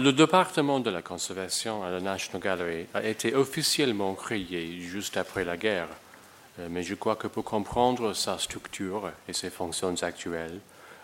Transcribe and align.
Le 0.00 0.14
département 0.14 0.80
de 0.80 0.88
la 0.88 1.02
conservation 1.02 1.84
à 1.84 1.90
la 1.90 2.00
National 2.00 2.40
Gallery 2.40 2.86
a 2.94 3.02
été 3.02 3.34
officiellement 3.34 4.14
créé 4.14 4.80
juste 4.80 5.18
après 5.18 5.44
la 5.44 5.58
guerre, 5.58 5.88
euh, 6.58 6.68
mais 6.70 6.82
je 6.82 6.94
crois 6.94 7.16
que 7.16 7.26
pour 7.26 7.44
comprendre 7.44 8.14
sa 8.14 8.38
structure 8.38 9.12
et 9.28 9.34
ses 9.34 9.50
fonctions 9.50 9.94
actuelles, 10.02 10.58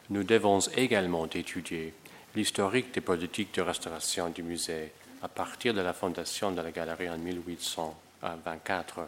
nous 0.09 0.25
devons 0.25 0.61
également 0.75 1.27
étudier 1.27 1.93
l'historique 2.35 2.95
des 2.95 3.03
politiques 3.03 3.53
de 3.55 3.61
restauration 3.61 4.31
du 4.31 4.43
musée 4.43 4.93
à 5.21 5.29
partir 5.29 5.75
de 5.75 5.83
la 5.83 5.93
fondation 5.93 6.51
de 6.53 6.63
la 6.63 6.71
galerie 6.71 7.11
en 7.11 7.19
1824. 7.19 9.01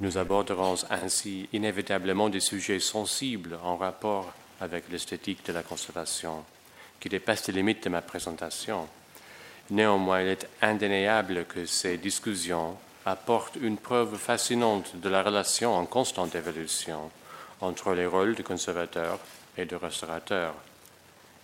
Nous 0.00 0.18
aborderons 0.18 0.74
ainsi 0.90 1.48
inévitablement 1.54 2.28
des 2.28 2.40
sujets 2.40 2.80
sensibles 2.80 3.58
en 3.62 3.78
rapport 3.78 4.30
avec 4.60 4.90
l'esthétique 4.90 5.46
de 5.46 5.54
la 5.54 5.62
conservation, 5.62 6.44
qui 7.00 7.08
dépassent 7.08 7.46
les 7.48 7.54
limites 7.54 7.84
de 7.84 7.88
ma 7.88 8.02
présentation. 8.02 8.88
Néanmoins, 9.70 10.22
il 10.22 10.28
est 10.28 10.48
indéniable 10.62 11.44
que 11.44 11.66
ces 11.66 11.98
discussions 11.98 12.76
apportent 13.04 13.56
une 13.56 13.76
preuve 13.76 14.16
fascinante 14.16 14.96
de 14.96 15.08
la 15.08 15.22
relation 15.22 15.74
en 15.74 15.86
constante 15.86 16.34
évolution 16.34 17.10
entre 17.60 17.92
les 17.94 18.06
rôles 18.06 18.34
de 18.34 18.42
conservateur 18.42 19.18
et 19.56 19.64
de 19.64 19.76
restaurateur. 19.76 20.54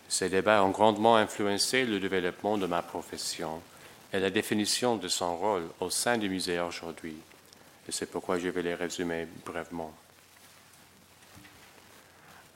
Ces 0.09 0.29
débats 0.29 0.63
ont 0.63 0.71
grandement 0.71 1.17
influencé 1.17 1.85
le 1.85 1.99
développement 1.99 2.59
de 2.59 2.67
ma 2.67 2.83
profession 2.83 3.61
et 4.13 4.21
la 4.21 4.31
définition 4.31 4.97
de 4.97 5.09
son 5.09 5.37
rôle 5.37 5.65
au 5.81 5.91
sein 5.91 6.19
du 6.19 6.29
musée 6.29 6.61
aujourd'hui. 6.61 7.17
C'est 7.89 8.11
pourquoi 8.11 8.39
je 8.39 8.49
vais 8.49 8.63
les 8.63 8.75
résumer 8.75 9.27
brièvement. 9.45 9.93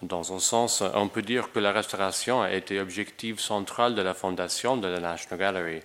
Dans 0.02 0.32
un 0.32 0.38
sens, 0.38 0.82
on 0.94 1.08
peut 1.08 1.22
dire 1.22 1.50
que 1.50 1.58
la 1.58 1.72
restauration 1.72 2.40
a 2.40 2.52
été 2.52 2.80
objectif 2.80 3.40
central 3.40 3.96
de 3.96 4.02
la 4.02 4.14
fondation 4.14 4.76
de 4.76 4.86
la 4.86 5.00
National 5.00 5.40
Gallery. 5.40 5.80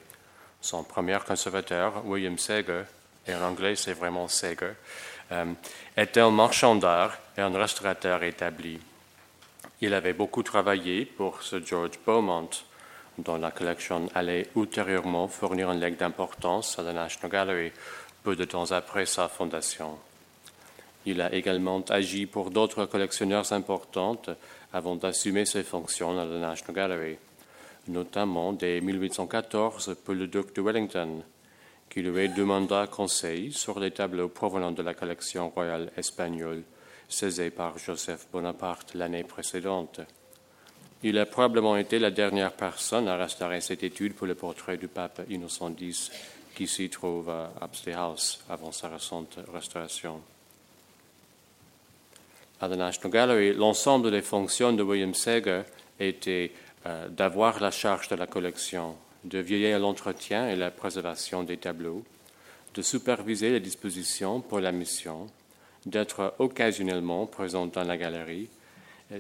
Son 0.62 0.84
premier 0.84 1.18
conservateur, 1.26 2.06
William 2.06 2.38
Sager, 2.38 2.84
et 3.28 3.34
en 3.34 3.42
anglais 3.42 3.76
c'est 3.76 3.94
vraiment 3.94 4.28
Sager, 4.28 4.74
euh, 5.32 5.46
était 5.98 6.20
un 6.20 6.30
marchand 6.30 6.76
d'art 6.76 7.18
et 7.38 7.42
un 7.42 7.52
restaurateur 7.58 8.22
établi. 8.22 8.80
Il 9.82 9.96
avait 9.96 10.14
beaucoup 10.14 10.44
travaillé 10.44 11.06
pour 11.06 11.42
Sir 11.42 11.66
George 11.66 12.00
Beaumont, 12.06 12.50
dont 13.18 13.38
la 13.38 13.50
collection 13.50 14.10
allait 14.14 14.48
ultérieurement 14.56 15.28
fournir 15.28 15.70
un 15.70 15.76
leg 15.76 15.98
d'importance 15.98 16.78
à 16.78 16.84
la 16.84 16.94
National 16.94 17.32
Gallery 17.32 17.72
peu 18.24 18.36
de 18.36 18.46
temps 18.46 18.72
après 18.72 19.08
sa 19.08 19.28
fondation. 19.28 19.98
Il 21.06 21.22
a 21.22 21.34
également 21.34 21.82
agi 21.90 22.26
pour 22.26 22.50
d'autres 22.50 22.86
collectionneurs 22.86 23.52
importantes 23.52 24.30
avant 24.72 24.96
d'assumer 24.96 25.46
ses 25.46 25.64
fonctions 25.64 26.18
à 26.18 26.26
la 26.26 26.40
National 26.40 26.76
Gallery, 26.76 27.18
notamment 27.88 28.54
dès 28.54 28.80
1814 28.80 29.98
pour 30.04 30.14
le 30.14 30.28
duc 30.28 30.56
de 30.56 30.62
Wellington, 30.62 31.24
qui 31.90 32.02
lui 32.02 32.30
demanda 32.30 32.88
conseil 32.88 33.52
sur 33.52 33.80
les 33.80 33.92
tableaux 33.92 34.30
provenant 34.30 34.72
de 34.72 34.82
la 34.82 34.94
collection 34.94 35.50
royale 35.50 35.92
espagnole 35.98 36.64
saisie 37.10 37.52
par 37.52 37.78
Joseph 37.78 38.28
Bonaparte 38.32 38.96
l'année 38.96 39.24
précédente. 39.24 40.02
Il 41.04 41.20
a 41.20 41.26
probablement 41.26 41.76
été 41.76 42.00
la 42.00 42.12
dernière 42.12 42.54
personne 42.54 43.10
à 43.10 43.18
restaurer 43.18 43.60
cette 43.60 43.84
étude 43.84 44.16
pour 44.16 44.26
le 44.26 44.36
portrait 44.36 44.78
du 44.78 44.88
pape 44.88 45.22
Innocent 45.30 45.76
X 45.80 46.12
qui 46.56 46.68
s'y 46.68 46.90
trouve 46.90 47.30
à 47.30 47.52
Upstate 47.62 47.96
House 47.96 48.40
avant 48.50 48.72
sa 48.72 48.88
récente 48.88 49.38
restauration. 49.54 50.22
À 52.62 52.68
la 52.68 52.76
National 52.76 53.12
Gallery, 53.12 53.54
l'ensemble 53.54 54.12
des 54.12 54.22
fonctions 54.22 54.74
de 54.74 54.84
William 54.84 55.14
Sager 55.14 55.64
était 56.00 56.52
euh, 56.86 57.10
d'avoir 57.10 57.60
la 57.60 57.72
charge 57.72 58.08
de 58.08 58.16
la 58.16 58.28
collection, 58.28 58.96
de 59.24 59.40
veiller 59.40 59.74
à 59.74 59.80
l'entretien 59.80 60.50
et 60.50 60.56
la 60.56 60.72
préservation 60.72 61.44
des 61.44 61.58
tableaux, 61.58 62.04
de 62.74 62.82
superviser 62.82 63.52
les 63.52 63.60
dispositions 63.60 64.42
pour 64.42 64.60
la 64.60 64.72
mission, 64.72 65.28
d'être 65.86 66.36
occasionnellement 66.40 67.26
présent 67.26 67.68
dans 67.68 67.84
la 67.84 67.98
galerie, 67.98 68.50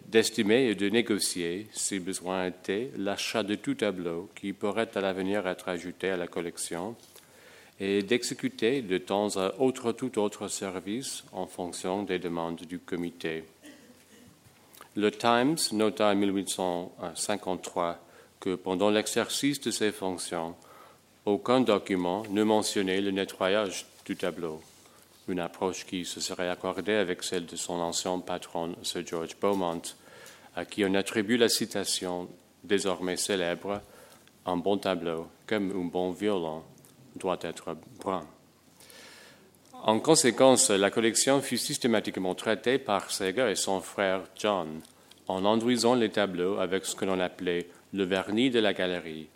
d'estimer 0.07 0.69
et 0.69 0.75
de 0.75 0.89
négocier, 0.89 1.67
si 1.71 1.99
besoin 1.99 2.47
était, 2.47 2.91
l'achat 2.97 3.43
de 3.43 3.55
tout 3.55 3.75
tableau 3.75 4.29
qui 4.35 4.53
pourrait 4.53 4.89
à 4.95 5.01
l'avenir 5.01 5.47
être 5.47 5.69
ajouté 5.69 6.09
à 6.09 6.17
la 6.17 6.27
collection, 6.27 6.95
et 7.79 8.01
d'exécuter 8.01 8.81
de 8.81 8.97
temps 8.97 9.35
à 9.37 9.55
autre 9.59 9.91
tout 9.91 10.19
autre 10.19 10.47
service 10.47 11.23
en 11.31 11.47
fonction 11.47 12.03
des 12.03 12.19
demandes 12.19 12.61
du 12.61 12.79
comité. 12.79 13.43
Le 14.95 15.09
Times 15.09 15.57
nota 15.71 16.09
en 16.11 16.15
1853 16.15 17.99
que 18.39 18.55
pendant 18.55 18.89
l'exercice 18.89 19.59
de 19.61 19.71
ses 19.71 19.91
fonctions, 19.91 20.55
aucun 21.25 21.61
document 21.61 22.23
ne 22.29 22.43
mentionnait 22.43 23.01
le 23.01 23.11
nettoyage 23.11 23.85
du 24.05 24.15
tableau, 24.15 24.61
une 25.27 25.39
approche 25.39 25.85
qui 25.85 26.05
se 26.05 26.19
serait 26.19 26.49
accordée 26.49 26.95
avec 26.95 27.23
celle 27.23 27.45
de 27.45 27.55
son 27.55 27.75
ancien 27.75 28.19
patron, 28.19 28.75
Sir 28.83 29.03
George 29.05 29.37
Beaumont, 29.39 29.81
à 30.55 30.65
qui 30.65 30.83
on 30.85 30.93
attribue 30.93 31.37
la 31.37 31.49
citation 31.49 32.27
désormais 32.63 33.17
célèbre 33.17 33.81
Un 34.45 34.57
bon 34.57 34.77
tableau, 34.77 35.27
comme 35.47 35.71
un 35.71 35.85
bon 35.85 36.11
violon, 36.11 36.63
doit 37.15 37.39
être 37.41 37.75
brun. 37.99 38.27
En 39.85 39.99
conséquence, 39.99 40.69
la 40.69 40.89
collection 40.89 41.41
fut 41.41 41.57
systématiquement 41.57 42.35
traitée 42.35 42.77
par 42.77 43.11
Seger 43.11 43.51
et 43.51 43.55
son 43.55 43.81
frère 43.81 44.21
John 44.37 44.81
en 45.27 45.45
enduisant 45.45 45.95
les 45.95 46.09
tableaux 46.09 46.57
avec 46.59 46.85
ce 46.85 46.95
que 46.95 47.05
l'on 47.05 47.19
appelait 47.19 47.67
le 47.93 48.03
vernis 48.03 48.49
de 48.49 48.59
la 48.59 48.73
galerie. 48.73 49.27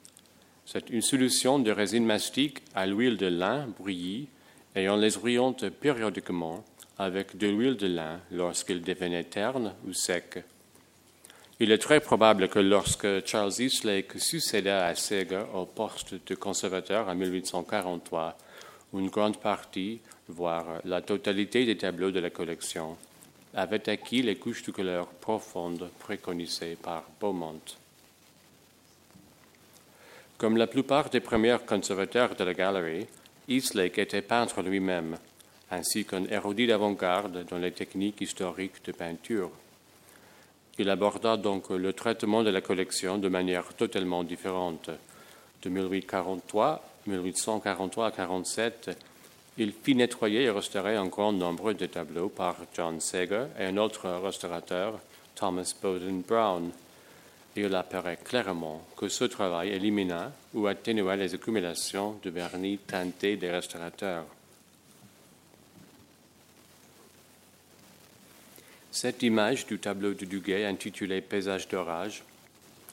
C'est 0.66 0.90
une 0.90 1.02
solution 1.02 1.60
de 1.60 1.72
résine 1.72 2.06
mastique 2.06 2.60
à 2.76 2.86
l'huile 2.86 3.18
de 3.18 3.28
lin 3.28 3.68
brouillie 3.68 4.28
et 4.76 4.90
on 4.90 4.98
les 4.98 5.18
oriente 5.18 5.70
périodiquement 5.70 6.64
avec 6.98 7.38
de 7.38 7.48
l'huile 7.48 7.78
de 7.78 7.88
lin 7.88 8.20
lorsqu'ils 8.32 8.82
devenaient 8.82 9.24
ternes 9.24 9.74
ou 9.88 9.94
secs. 9.94 10.44
Il 11.60 11.72
est 11.72 11.80
très 11.80 12.00
probable 12.00 12.50
que 12.50 12.60
lorsque 12.60 13.26
Charles 13.26 13.54
Eastlake 13.60 14.20
succéda 14.20 14.86
à 14.86 14.94
Seger 14.94 15.44
au 15.56 15.66
poste 15.66 16.14
de 16.28 16.36
conservateur 16.36 17.08
en 17.08 17.16
1843, 17.16 18.38
une 18.94 19.10
grande 19.10 19.38
partie, 19.38 20.00
voire 20.28 20.82
la 20.86 21.02
totalité 21.02 21.66
des 21.66 21.76
tableaux 21.76 22.12
de 22.12 22.20
la 22.20 22.30
collection, 22.30 22.96
avait 23.56 23.90
acquis 23.90 24.22
les 24.22 24.36
couches 24.36 24.62
de 24.62 24.72
couleur 24.72 25.08
profondes 25.08 25.90
préconisées 25.98 26.78
par 26.80 27.06
Beaumont. 27.20 27.60
Comme 30.38 30.58
la 30.58 30.68
plupart 30.68 31.10
des 31.10 31.22
premiers 31.22 31.58
conservateurs 31.66 32.36
de 32.36 32.44
la 32.44 32.54
galerie, 32.54 33.08
Eastlake 33.48 33.98
était 33.98 34.22
peintre 34.22 34.62
lui-même, 34.62 35.18
ainsi 35.72 36.06
qu'un 36.06 36.26
érudit 36.26 36.68
d'avant-garde 36.68 37.48
dans 37.50 37.58
les 37.58 37.72
techniques 37.72 38.22
historiques 38.22 38.86
de 38.86 38.92
peinture. 38.92 39.50
Il 40.80 40.90
aborda 40.90 41.38
donc 41.38 41.70
le 41.72 41.92
traitement 41.94 42.44
de 42.44 42.52
la 42.52 42.62
collection 42.62 43.18
de 43.18 43.30
manière 43.30 43.74
totalement 43.74 44.24
différente. 44.24 44.92
De 45.64 45.70
1843, 45.70 46.84
1843 47.08 48.06
à 48.06 48.12
47, 48.12 48.92
il 49.58 49.74
fit 49.74 49.96
nettoyer 49.96 50.44
et 50.44 50.50
restaurer 50.52 50.96
un 50.96 51.08
grand 51.08 51.34
nombre 51.34 51.74
de 51.74 51.88
tableaux 51.88 52.30
par 52.30 52.58
John 52.76 53.00
Sager 53.00 53.46
et 53.60 53.66
un 53.66 53.78
autre 53.78 54.08
restaurateur, 54.24 55.00
Thomas 55.34 55.74
Bowden 55.82 56.22
Brown. 56.22 56.70
Il 57.56 57.74
apparaît 57.74 58.20
clairement 58.24 58.86
que 58.96 59.08
ce 59.08 59.24
travail 59.24 59.70
élimina 59.70 60.32
ou 60.54 60.68
atténua 60.68 61.16
les 61.16 61.34
accumulations 61.34 62.20
de 62.24 62.30
vernis 62.30 62.78
teinté 62.78 63.36
des 63.36 63.50
restaurateurs. 63.50 64.26
Cette 69.00 69.22
image 69.22 69.68
du 69.68 69.78
tableau 69.78 70.16
de 70.16 70.26
Duguay 70.26 70.66
intitulé 70.66 71.22
Paysage 71.22 71.68
d'orage 71.68 72.24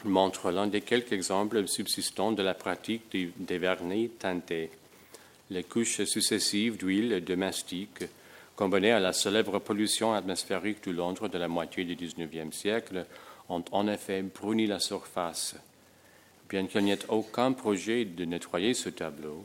montre 0.05 0.51
l'un 0.51 0.67
des 0.67 0.83
quelques 0.83 1.13
exemples 1.13 1.67
subsistants 1.67 2.33
de 2.33 2.43
la 2.43 2.53
pratique 2.53 3.11
des 3.11 3.57
vernis 3.57 4.11
teintés. 4.11 4.69
Les 5.49 5.65
couches 5.65 6.05
successives 6.05 6.77
d'huile 6.77 7.15
et 7.15 7.23
de 7.23 7.35
mastic, 7.35 8.05
combinées 8.55 8.93
à 8.93 9.01
la 9.01 9.15
célèbre 9.15 9.59
pollution 9.61 10.13
atmosphérique 10.13 10.85
de 10.85 10.91
Londres 10.91 11.29
de 11.29 11.39
la 11.39 11.49
moitié 11.49 11.85
du 11.85 11.95
XIXe 11.95 12.55
siècle, 12.55 13.07
ont 13.49 13.65
en 13.73 13.89
effet 13.89 14.21
bruni 14.21 14.67
la 14.67 14.81
surface. 14.81 15.57
Bien 16.51 16.67
qu'il 16.67 16.85
n'y 16.85 16.93
ait 16.93 17.09
aucun 17.09 17.53
projet 17.53 18.05
de 18.05 18.27
nettoyer 18.27 18.75
ce 18.75 18.91
tableau, 18.91 19.43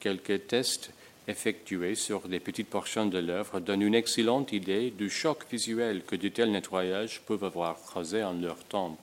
quelques 0.00 0.48
tests 0.48 0.90
effectués 1.26 1.94
sur 1.94 2.28
des 2.28 2.40
petites 2.40 2.68
portions 2.68 3.06
de 3.06 3.18
l'œuvre 3.18 3.60
donne 3.60 3.82
une 3.82 3.94
excellente 3.94 4.52
idée 4.52 4.90
du 4.90 5.08
choc 5.08 5.44
visuel 5.50 6.02
que 6.02 6.16
de 6.16 6.28
tels 6.28 6.50
nettoyages 6.50 7.20
peuvent 7.26 7.44
avoir 7.44 7.80
causé 7.80 8.22
en 8.22 8.34
leur 8.34 8.62
temps. 8.64 8.98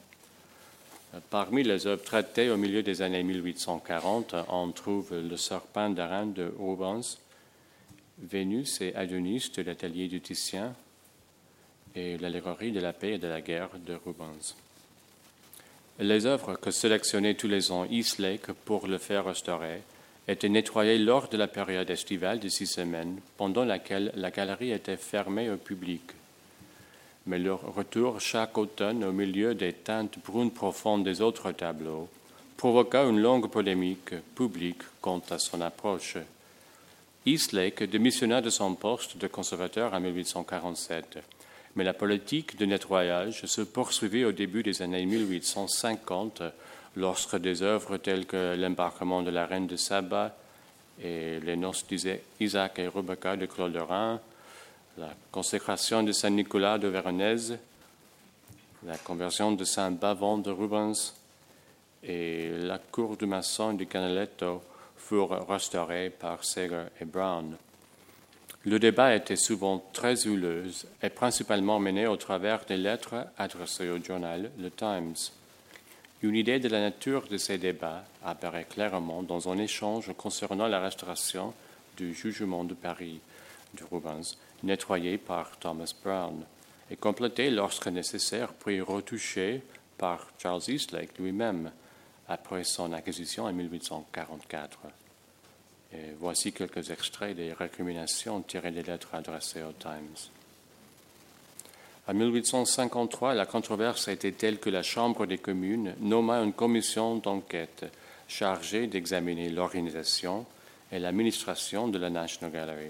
Parmi 1.30 1.64
les 1.64 1.88
œuvres 1.88 2.04
traitées 2.04 2.50
au 2.50 2.58
milieu 2.58 2.84
des 2.84 3.02
années 3.02 3.24
1840, 3.24 4.36
on 4.50 4.72
trouve 4.72 5.14
le 5.14 5.36
serpent 5.36 5.90
d'airain 5.90 6.26
de 6.26 6.54
Rubens, 6.58 7.18
Vénus 8.20 8.80
et 8.82 8.96
Adonis 8.96 9.52
de 9.56 9.64
l'atelier 9.64 10.08
du 10.08 10.22
Titien 10.22 10.74
et 11.96 12.18
l'allégorie 12.18 12.72
de 12.72 12.80
la 12.80 12.94
paix 12.94 13.16
et 13.16 13.18
de 13.18 13.28
la 13.28 13.42
guerre 13.42 13.72
de 13.86 13.98
Rubens. 14.06 14.56
Les 16.00 16.26
œuvres 16.26 16.56
que 16.56 16.72
sélectionnait 16.72 17.36
tous 17.36 17.48
les 17.50 17.72
ans 17.72 17.86
Eastlake 17.86 18.54
pour 18.66 18.88
le 18.88 18.98
faire 18.98 19.26
restaurer 19.26 19.82
étaient 20.28 20.50
nettoyées 20.50 20.98
lors 20.98 21.28
de 21.28 21.38
la 21.38 21.48
période 21.48 21.90
estivale 21.90 22.40
de 22.40 22.50
six 22.50 22.68
semaines, 22.68 23.20
pendant 23.38 23.66
laquelle 23.66 24.12
la 24.16 24.32
galerie 24.32 24.72
était 24.72 24.98
fermée 24.98 25.50
au 25.50 25.58
public. 25.58 26.02
Mais 27.26 27.40
leur 27.40 27.74
retour 27.74 28.20
chaque 28.20 28.58
automne 28.58 29.04
au 29.04 29.12
milieu 29.12 29.54
des 29.56 29.74
teintes 29.74 30.18
brunes 30.26 30.52
profondes 30.52 31.04
des 31.04 31.22
autres 31.22 31.52
tableaux 31.52 32.10
provoqua 32.62 33.06
une 33.06 33.20
longue 33.20 33.50
polémique 33.50 34.14
publique 34.36 34.84
quant 35.02 35.24
à 35.32 35.40
son 35.40 35.62
approche. 35.62 36.18
Eastlake 37.26 37.90
démissionna 37.90 38.40
de 38.40 38.52
son 38.52 38.76
poste 38.76 39.18
de 39.18 39.26
conservateur 39.26 39.96
en 39.96 40.00
1847, 40.00 41.18
mais 41.76 41.84
la 41.84 41.96
politique 41.96 42.60
de 42.60 42.68
nettoyage 42.68 43.48
se 43.48 43.62
poursuivit 43.62 44.26
au 44.26 44.32
début 44.32 44.62
des 44.62 44.84
années 44.84 45.08
1850 45.08 46.44
lorsque 46.96 47.38
des 47.38 47.62
œuvres 47.62 47.98
telles 47.98 48.26
que 48.26 48.56
l'embarquement 48.56 49.22
de 49.22 49.30
la 49.30 49.46
reine 49.46 49.68
de 49.68 49.76
Saba 49.76 50.36
et 51.02 51.40
les 51.40 51.56
noces 51.56 51.86
d'Isaac 51.88 52.80
et 52.80 52.88
Rebecca 52.88 53.36
de 53.36 53.46
Claude 53.46 53.74
Lorrain, 53.74 54.20
la 54.98 55.10
consécration 55.32 56.04
de 56.04 56.12
Saint-Nicolas 56.12 56.78
de 56.78 56.88
Véronèse, 56.88 57.58
la 58.86 58.98
conversion 58.98 59.52
de 59.52 59.64
Saint-Bavon 59.64 60.40
de 60.40 60.52
Rubens 60.52 61.14
et 62.04 62.50
la 62.50 62.78
cour 62.78 63.16
du 63.16 63.26
maçon 63.26 63.74
du 63.74 63.86
Canaletto 63.86 64.62
furent 64.98 65.48
restaurés 65.48 66.10
par 66.10 66.44
Seger 66.44 66.86
et 67.00 67.06
Brown. 67.06 67.56
Le 68.64 68.78
débat 68.78 69.16
était 69.16 69.36
souvent 69.36 69.84
très 69.92 70.28
houleux 70.28 70.66
et 71.02 71.10
principalement 71.10 71.80
mené 71.80 72.06
au 72.06 72.16
travers 72.16 72.64
des 72.66 72.78
lettres 72.78 73.26
adressées 73.38 73.90
au 73.90 74.04
journal 74.04 74.52
The 74.62 74.76
Times. 74.76 75.41
Une 76.24 76.36
idée 76.36 76.60
de 76.60 76.70
la 76.70 76.82
nature 76.82 77.28
de 77.28 77.38
ces 77.38 77.58
débats 77.58 78.04
apparaît 78.24 78.66
clairement 78.66 79.24
dans 79.24 79.50
un 79.50 79.58
échange 79.58 80.14
concernant 80.16 80.68
la 80.68 80.80
restauration 80.80 81.52
du 81.98 82.14
jugement 82.14 82.64
de 82.64 82.76
Paris 82.76 83.20
de 83.74 83.84
Rubens, 83.90 84.38
nettoyé 84.62 85.18
par 85.18 85.58
Thomas 85.58 85.92
Brown, 86.04 86.44
et 86.92 86.96
complété 86.96 87.50
lorsque 87.50 87.88
nécessaire 87.88 88.54
puis 88.54 88.82
retouché 88.82 89.64
par 89.98 90.28
Charles 90.38 90.62
Eastlake 90.68 91.18
lui-même 91.18 91.72
après 92.28 92.66
son 92.66 92.94
acquisition 92.94 93.46
en 93.46 93.54
1844. 93.54 94.78
Et 95.94 96.14
voici 96.20 96.54
quelques 96.54 96.92
extraits 96.92 97.36
des 97.36 97.52
récriminations 97.52 98.42
tirées 98.42 98.72
des 98.72 98.84
lettres 98.84 99.16
adressées 99.16 99.64
aux 99.64 99.74
Times. 99.74 100.41
En 102.12 102.14
1853, 102.14 103.36
la 103.36 103.46
controverse 103.46 104.10
était 104.10 104.34
telle 104.34 104.60
que 104.60 104.70
la 104.70 104.84
Chambre 104.84 105.26
des 105.26 105.38
communes 105.38 105.96
nomma 106.02 106.44
une 106.44 106.52
commission 106.52 107.16
d'enquête 107.16 107.86
chargée 108.28 108.88
d'examiner 108.88 109.50
l'organisation 109.50 110.46
et 110.92 111.00
l'administration 111.00 111.88
de 111.88 111.98
la 111.98 112.10
National 112.10 112.52
Gallery. 112.52 112.90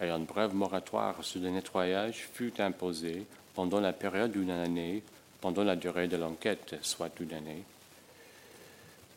Et 0.00 0.08
un 0.08 0.20
bref 0.20 0.54
moratoire 0.54 1.22
sur 1.22 1.42
le 1.42 1.50
nettoyage 1.50 2.26
fut 2.32 2.58
imposé 2.58 3.26
pendant 3.54 3.80
la 3.80 3.92
période 3.92 4.32
d'une 4.32 4.48
année, 4.48 5.02
pendant 5.42 5.62
la 5.62 5.76
durée 5.76 6.08
de 6.08 6.16
l'enquête, 6.16 6.76
soit 6.80 7.20
une 7.20 7.34
année. 7.34 7.62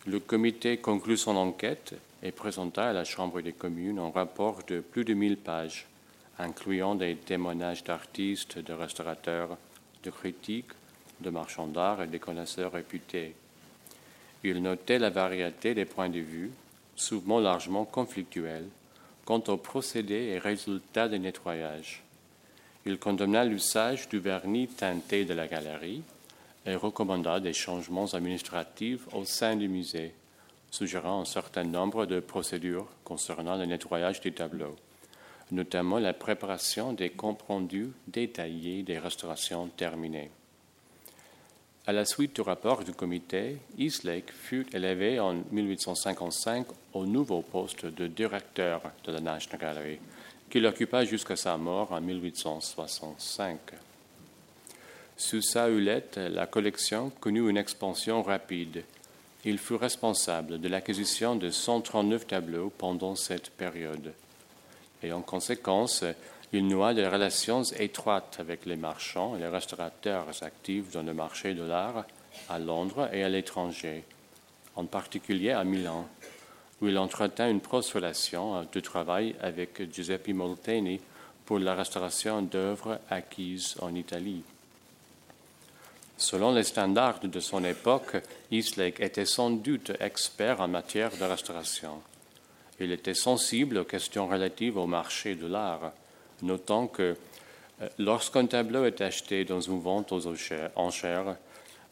Le 0.08 0.20
comité 0.20 0.76
conclut 0.76 1.16
son 1.16 1.38
enquête 1.38 1.94
et 2.22 2.34
présenta 2.34 2.90
à 2.90 2.94
la 2.94 3.06
Chambre 3.06 3.40
des 3.40 3.54
communes 3.54 4.00
un 4.00 4.12
rapport 4.12 4.60
de 4.68 4.82
plus 4.82 5.06
de 5.06 5.14
1000 5.14 5.38
pages, 5.38 5.88
incluant 6.42 6.96
des 6.96 7.16
témoignages 7.16 7.84
d'artistes, 7.84 8.60
de 8.60 8.74
restaurateurs, 8.74 9.58
de 10.04 10.10
critiques, 10.10 10.72
de 11.20 11.30
marchands 11.30 11.68
d'art 11.68 12.02
et 12.02 12.08
de 12.08 12.18
connaisseurs 12.18 12.72
réputés. 12.72 13.36
Il 14.44 14.62
notait 14.62 15.00
la 15.00 15.10
variété 15.10 15.74
des 15.74 15.86
points 15.86 16.10
de 16.10 16.20
vue, 16.20 16.52
souvent 16.96 17.40
largement 17.40 17.86
conflictuels, 17.86 18.68
quant 19.26 19.44
aux 19.48 19.58
procédés 19.58 20.34
et 20.34 20.40
résultats 20.40 21.08
des 21.08 21.20
nettoyages. 21.20 22.04
Il 22.86 22.98
condamna 22.98 23.46
l'usage 23.46 24.10
du 24.10 24.18
vernis 24.18 24.68
teinté 24.68 25.26
de 25.26 25.36
la 25.36 25.48
galerie, 25.48 26.02
et 26.66 26.76
recommanda 26.76 27.40
des 27.40 27.54
changements 27.54 28.14
administratifs 28.14 29.08
au 29.14 29.26
sein 29.26 29.56
du 29.56 29.68
musée, 29.68 30.14
suggérant 30.70 31.22
un 31.22 31.26
certain 31.26 31.64
nombre 31.64 32.06
de 32.06 32.20
procédures 32.20 32.88
concernant 33.04 33.58
le 33.58 33.66
nettoyage 33.66 34.22
des 34.22 34.32
tableaux, 34.32 34.76
notamment 35.52 36.00
la 36.00 36.14
préparation 36.14 36.94
des 36.94 37.10
comptes 37.10 37.44
rendus 37.44 37.92
détaillés 38.08 38.84
des 38.84 39.00
restaurations 39.00 39.68
terminées. 39.68 40.32
À 41.88 41.92
la 41.92 42.06
suite 42.06 42.36
du 42.36 42.42
rapport 42.42 42.84
du 42.84 42.94
comité, 42.94 43.58
Eastlake 43.78 44.32
fut 44.32 44.68
élevé 44.74 45.20
en 45.20 45.34
1855 45.52 46.68
au 46.94 47.06
nouveau 47.06 47.42
poste 47.42 47.86
de 47.86 48.08
directeur 48.08 48.82
de 49.04 49.12
la 49.12 49.20
National 49.20 49.60
Gallery, 49.60 50.00
qu'il 50.50 50.66
occupa 50.68 51.06
jusqu'à 51.06 51.36
sa 51.36 51.58
mort 51.58 51.92
en 51.92 52.00
1865. 52.00 53.58
Sous 55.18 55.42
sa 55.42 55.70
hulette, 55.70 56.18
la 56.18 56.46
collection 56.46 57.12
connut 57.20 57.50
une 57.50 57.58
expansion 57.58 58.22
rapide. 58.22 58.84
Il 59.44 59.58
fut 59.58 59.76
responsable 59.76 60.62
de 60.62 60.68
l'acquisition 60.68 61.36
de 61.36 61.50
139 61.50 62.28
tableaux 62.28 62.72
pendant 62.78 63.16
cette 63.16 63.50
période. 63.50 64.14
Et 65.04 65.12
en 65.12 65.22
conséquence, 65.22 66.04
il 66.54 66.68
noua 66.68 66.94
des 66.94 67.08
relations 67.08 67.64
étroites 67.64 68.38
avec 68.40 68.66
les 68.66 68.76
marchands 68.76 69.36
et 69.36 69.40
les 69.40 69.48
restaurateurs 69.48 70.28
actifs 70.42 70.92
dans 70.92 71.04
le 71.04 71.14
marché 71.14 71.54
de 71.54 71.64
l'art 71.64 72.06
à 72.50 72.60
Londres 72.60 73.10
et 73.14 73.24
à 73.24 73.30
l'étranger, 73.30 74.04
en 74.76 74.86
particulier 74.86 75.52
à 75.52 75.64
Milan, 75.64 76.08
où 76.82 76.88
il 76.88 76.98
entretint 76.98 77.50
une 77.50 77.62
proche 77.62 77.94
relation 77.94 78.68
de 78.72 78.80
travail 78.80 79.36
avec 79.42 79.92
Giuseppe 79.94 80.30
Molteni 80.30 81.00
pour 81.46 81.60
la 81.60 81.76
restauration 81.76 82.42
d'œuvres 82.42 83.00
acquises 83.10 83.76
en 83.82 83.94
Italie. 83.96 84.44
Selon 86.18 86.54
les 86.54 86.64
standards 86.64 87.20
de 87.22 87.40
son 87.40 87.64
époque, 87.64 88.18
Eastlake 88.52 89.00
était 89.00 89.26
sans 89.26 89.50
doute 89.50 89.92
expert 90.00 90.62
en 90.62 90.68
matière 90.68 91.12
de 91.18 91.24
restauration. 91.24 92.02
Il 92.82 92.92
était 92.92 93.14
sensible 93.14 93.78
aux 93.78 93.84
questions 93.84 94.28
relatives 94.28 94.76
au 94.76 94.88
marché 94.88 95.36
de 95.36 95.46
l'art, 95.46 95.94
notant 96.42 96.88
que 96.88 97.16
euh, 97.82 97.88
lorsqu'un 98.00 98.48
tableau 98.48 98.86
est 98.86 99.02
acheté 99.02 99.46
dans 99.46 99.62
une 99.62 99.80
vente 99.80 100.12
aux 100.12 100.26
enchères, 100.76 101.38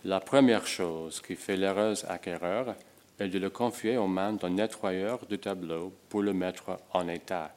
la 0.03 0.19
première 0.19 0.65
chose 0.65 1.21
qui 1.21 1.36
fait 1.36 1.57
l'heureuse 1.57 2.06
acquéreur 2.09 2.75
est 3.19 3.27
de 3.27 3.38
le 3.38 3.51
confier 3.51 3.97
aux 3.97 4.07
mains 4.07 4.33
d'un 4.33 4.50
nettoyeur 4.50 5.19
de 5.30 5.35
tableau 5.35 5.94
pour 6.09 6.23
le 6.23 6.33
mettre 6.33 6.80
en 6.94 7.07
état. 7.07 7.54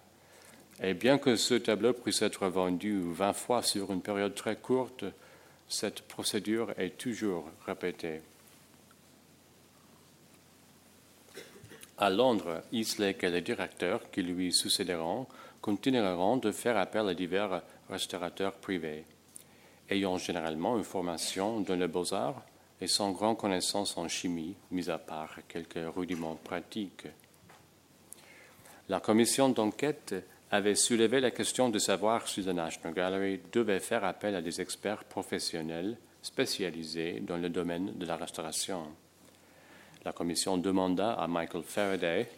Et 0.83 0.93
bien 0.93 1.17
que 1.17 1.37
ce 1.37 1.55
tableau 1.55 1.95
puisse 1.95 2.21
être 2.21 2.49
vendu 2.49 3.01
20 3.03 3.33
fois 3.33 3.63
sur 3.63 3.93
une 3.93 4.03
période 4.03 4.35
très 4.35 4.57
courte, 4.57 5.05
cette 5.69 6.03
procédure 6.03 6.75
est 6.77 6.99
toujours 6.99 7.47
répétée. 7.65 8.21
À 12.03 12.11
Londres, 12.11 12.63
Eastlake 12.73 13.23
et 13.23 13.31
les 13.31 13.43
directeurs 13.43 14.11
qui 14.11 14.25
lui 14.25 14.53
succéderont 14.53 15.29
continueront 15.61 16.37
de 16.37 16.51
faire 16.51 16.77
appel 16.77 17.09
à 17.09 17.15
divers 17.15 17.63
restaurateurs 17.89 18.55
privés, 18.55 19.05
ayant 19.89 20.19
généralement 20.19 20.77
une 20.77 20.83
formation 20.83 21.61
dans 21.61 21.77
les 21.77 21.87
beaux-arts 21.87 22.43
et 22.81 22.89
sans 22.89 23.13
grande 23.13 23.39
connaissance 23.39 23.97
en 23.97 24.09
chimie, 24.09 24.57
mis 24.73 24.91
à 24.91 24.99
part 24.99 25.37
quelques 25.47 25.95
rudiments 25.95 26.41
pratiques. 26.43 27.07
La 28.89 28.99
commission 28.99 29.51
d'enquête 29.51 30.17
avait 30.51 30.75
soulevé 30.75 31.21
la 31.21 31.31
question 31.31 31.69
de 31.69 31.79
savoir 31.79 32.27
si 32.27 32.43
la 32.43 32.53
National 32.53 32.95
Gallery 32.95 33.41
devait 33.53 33.79
faire 33.79 34.03
appel 34.03 34.35
à 34.35 34.43
des 34.43 34.61
experts 34.61 35.05
professionnels 35.05 35.97
spécialisés 36.21 37.21
dans 37.21 37.37
le 37.37 37.49
domaine 37.49 37.97
de 37.97 38.07
la 38.07 38.17
restauration. 38.17 38.89
La 40.05 40.13
commission 40.13 40.59
demanda 40.59 41.13
à 41.13 41.29
Michael 41.29 41.63
Faraday 41.63 42.29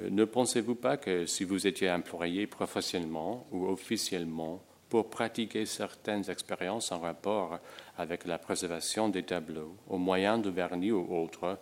euh, 0.00 0.10
Ne 0.10 0.24
pensez-vous 0.24 0.74
pas 0.74 0.96
que 0.96 1.26
si 1.26 1.44
vous 1.44 1.66
étiez 1.66 1.90
employé 1.90 2.46
professionnellement 2.46 3.46
ou 3.52 3.66
officiellement 3.66 4.60
pour 4.88 5.10
pratiquer 5.10 5.64
certaines 5.64 6.28
expériences 6.28 6.90
en 6.90 6.98
rapport 6.98 7.58
avec 7.98 8.24
la 8.26 8.38
préservation 8.38 9.08
des 9.08 9.22
tableaux 9.22 9.76
au 9.88 9.98
moyen 9.98 10.38
de 10.38 10.50
vernis 10.50 10.90
ou 10.90 11.06
autres, 11.14 11.58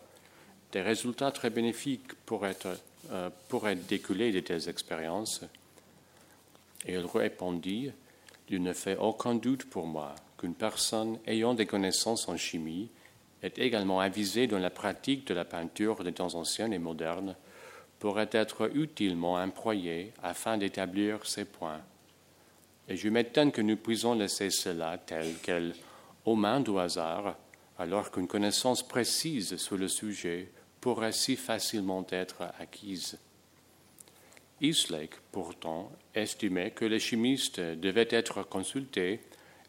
des 0.73 0.81
résultats 0.81 1.33
très 1.33 1.51
bénéfiques 1.51 2.15
pourraient, 2.25 2.57
euh, 3.11 3.29
pourraient 3.49 3.77
découler 3.77 4.33
de 4.33 4.41
telles 4.41 4.71
expériences? 4.71 5.43
Et 6.87 6.95
il 6.95 7.05
répondit 7.05 7.93
Il 8.49 8.63
ne 8.63 8.73
fait 8.73 8.97
aucun 8.97 9.35
doute 9.35 9.69
pour 9.69 9.87
moi 9.87 10.15
qu'une 10.39 10.55
personne 10.55 11.19
ayant 11.27 11.53
des 11.53 11.67
connaissances 11.67 12.29
en 12.29 12.39
chimie 12.39 12.89
est 13.43 13.59
également 13.59 14.01
avisée 14.01 14.47
dans 14.47 14.59
la 14.59 14.71
pratique 14.71 15.27
de 15.27 15.35
la 15.35 15.45
peinture 15.45 16.05
des 16.05 16.13
temps 16.13 16.35
anciens 16.35 16.71
et 16.71 16.79
modernes 16.79 17.37
pourrait 17.99 18.31
être 18.33 18.71
utilement 18.75 19.35
employée 19.35 20.13
afin 20.23 20.59
d'établir 20.59 21.25
ces 21.27 21.45
points. 21.45 21.81
Et 22.89 22.97
je 22.97 23.09
m'étonne 23.09 23.53
que 23.53 23.63
nous 23.63 23.77
puissions 23.77 24.15
laisser 24.15 24.51
cela 24.51 24.99
tel 24.99 25.35
quel, 25.43 25.75
aux 26.25 26.35
mains 26.35 26.61
du 26.61 26.77
hasard, 26.79 27.37
alors 27.79 28.11
qu'une 28.11 28.27
connaissance 28.27 28.87
précise 28.87 29.57
sur 29.57 29.77
le 29.77 29.89
sujet 29.89 30.51
pourrait 30.81 31.13
si 31.13 31.37
facilement 31.37 32.05
être 32.11 32.43
acquise. 32.59 33.19
Eastlake, 34.61 35.17
pourtant, 35.33 35.91
estimait 36.15 36.71
que 36.71 36.85
les 36.85 37.01
chimistes 37.01 37.61
devaient 37.61 38.09
être 38.11 38.43
consultés 38.43 39.21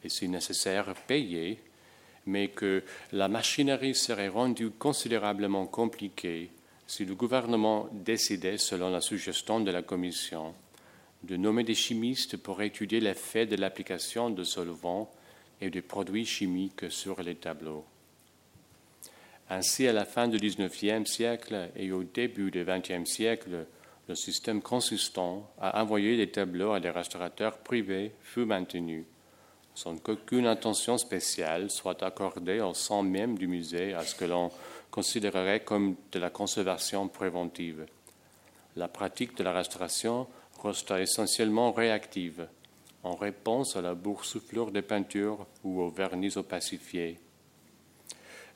et, 0.04 0.10
si 0.10 0.28
nécessaire, 0.28 0.94
payés, 1.08 1.60
mais 2.26 2.50
que 2.50 2.84
la 3.12 3.28
machinerie 3.28 3.96
serait 3.96 4.30
rendue 4.30 4.72
considérablement 4.72 5.66
compliquée 5.66 6.52
si 6.88 7.06
le 7.06 7.16
gouvernement 7.16 7.90
décidait, 7.92 8.58
selon 8.58 8.90
la 8.90 9.02
suggestion 9.02 9.60
de 9.60 9.72
la 9.72 9.82
Commission, 9.82 10.54
de 11.24 11.38
nommer 11.38 11.64
des 11.64 11.76
chimistes 11.76 12.38
pour 12.38 12.62
étudier 12.62 13.00
l'effet 13.00 13.46
de 13.46 13.56
l'application 13.56 14.30
de 14.30 14.44
solvants 14.44 15.10
et 15.62 15.70
de 15.70 15.82
produits 15.82 16.26
chimiques 16.26 16.92
sur 16.92 17.22
les 17.24 17.36
tableaux. 17.36 17.86
Ainsi, 19.50 19.88
à 19.88 19.94
la 19.94 20.06
fin 20.06 20.28
du 20.28 20.38
XIXe 20.38 21.10
siècle 21.10 21.70
et 21.76 21.92
au 21.92 22.04
début 22.04 22.52
du 22.52 22.66
XXe 22.66 23.10
siècle, 23.10 23.66
le 24.08 24.16
système 24.16 24.62
consistant 24.62 25.50
à 25.60 25.82
envoyer 25.82 26.18
des 26.18 26.30
tableaux 26.30 26.74
à 26.74 26.80
des 26.80 26.90
restaurateurs 26.90 27.58
privés 27.60 28.12
fut 28.22 28.46
maintenu, 28.46 29.06
sans 29.76 29.98
qu'aucune 29.98 30.48
intention 30.48 30.98
spéciale 30.98 31.70
soit 31.70 32.04
accordée 32.04 32.62
au 32.62 32.74
sein 32.74 33.04
même 33.04 33.38
du 33.38 33.48
musée 33.48 33.94
à 33.94 34.04
ce 34.04 34.16
que 34.16 34.26
l'on 34.26 34.52
considérerait 34.92 35.62
comme 35.62 35.96
de 36.12 36.20
la 36.20 36.30
conservation 36.30 37.08
préventive. 37.08 37.86
La 38.76 38.88
pratique 38.88 39.36
de 39.38 39.44
la 39.44 39.54
restauration 39.54 40.28
resta 40.64 41.02
essentiellement 41.02 41.72
réactive, 41.72 42.48
en 43.04 43.16
réponse 43.16 43.76
à 43.76 43.82
la 43.82 43.96
boursouflure 43.96 44.72
des 44.72 44.82
peintures 44.82 45.46
ou 45.64 45.82
aux 45.82 45.90
vernis 45.90 46.38
opacifiés. 46.38 47.20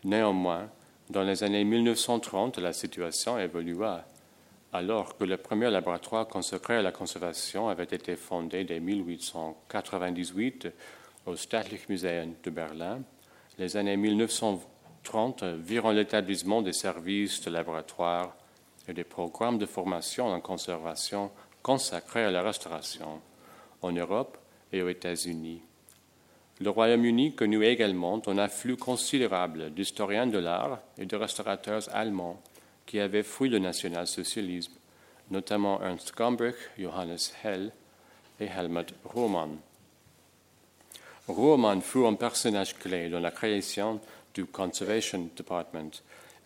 Néanmoins, 0.03 0.69
dans 1.09 1.23
les 1.23 1.43
années 1.43 1.63
1930, 1.63 2.59
la 2.59 2.73
situation 2.73 3.39
évolua 3.39 4.05
alors 4.73 5.17
que 5.17 5.23
le 5.23 5.37
premier 5.37 5.69
laboratoire 5.69 6.27
consacré 6.27 6.75
à 6.75 6.81
la 6.81 6.91
conservation 6.91 7.69
avait 7.69 7.83
été 7.85 8.15
fondé 8.15 8.63
dès 8.63 8.79
1898 8.79 10.67
au 11.27 11.35
Staatlich 11.35 11.89
Museum 11.89 12.33
de 12.41 12.49
Berlin, 12.49 13.01
les 13.59 13.75
années 13.75 13.97
1930 13.97 15.43
virent 15.43 15.91
l'établissement 15.91 16.61
des 16.61 16.73
services 16.73 17.41
de 17.41 17.51
laboratoire 17.51 18.35
et 18.87 18.93
des 18.93 19.03
programmes 19.03 19.57
de 19.57 19.65
formation 19.65 20.27
en 20.27 20.39
conservation 20.39 21.29
consacrés 21.61 22.23
à 22.23 22.31
la 22.31 22.41
restauration 22.41 23.19
en 23.81 23.91
Europe 23.91 24.37
et 24.71 24.81
aux 24.81 24.87
États-Unis. 24.87 25.61
Le 26.61 26.69
Royaume-Uni 26.69 27.35
connut 27.35 27.65
également 27.65 28.21
un 28.27 28.37
afflux 28.37 28.77
considérable 28.77 29.73
d'historiens 29.73 30.27
de 30.27 30.39
l'art 30.39 30.79
et 30.97 31.05
de 31.05 31.15
restaurateurs 31.17 31.83
allemands 31.93 32.41
qui 32.85 33.01
avaient 33.01 33.21
fui 33.21 33.49
le 33.49 33.59
national-socialisme, 33.59 34.73
notamment 35.29 35.81
Ernst 35.83 36.15
Gombrich, 36.15 36.55
Johannes 36.79 37.17
Hell 37.43 37.73
et 38.39 38.45
Helmut 38.45 38.93
Roman. 39.03 39.49
Roman 41.27 41.81
fut 41.81 42.05
un 42.05 42.13
personnage 42.13 42.75
clé 42.75 43.09
dans 43.09 43.19
la 43.19 43.31
création 43.31 43.99
du 44.33 44.45
Conservation 44.45 45.29
Department. 45.35 45.91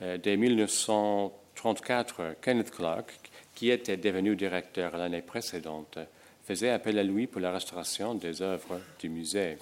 Euh, 0.01 0.17
dès 0.17 0.37
1934, 0.37 2.37
Kenneth 2.41 2.71
Clark, 2.71 3.13
qui 3.53 3.69
était 3.69 3.97
devenu 3.97 4.35
directeur 4.35 4.97
l'année 4.97 5.21
précédente, 5.21 5.99
faisait 6.43 6.71
appel 6.71 6.97
à 6.97 7.03
lui 7.03 7.27
pour 7.27 7.41
la 7.41 7.51
restauration 7.51 8.15
des 8.15 8.41
œuvres 8.41 8.81
du 8.99 9.09
musée. 9.09 9.59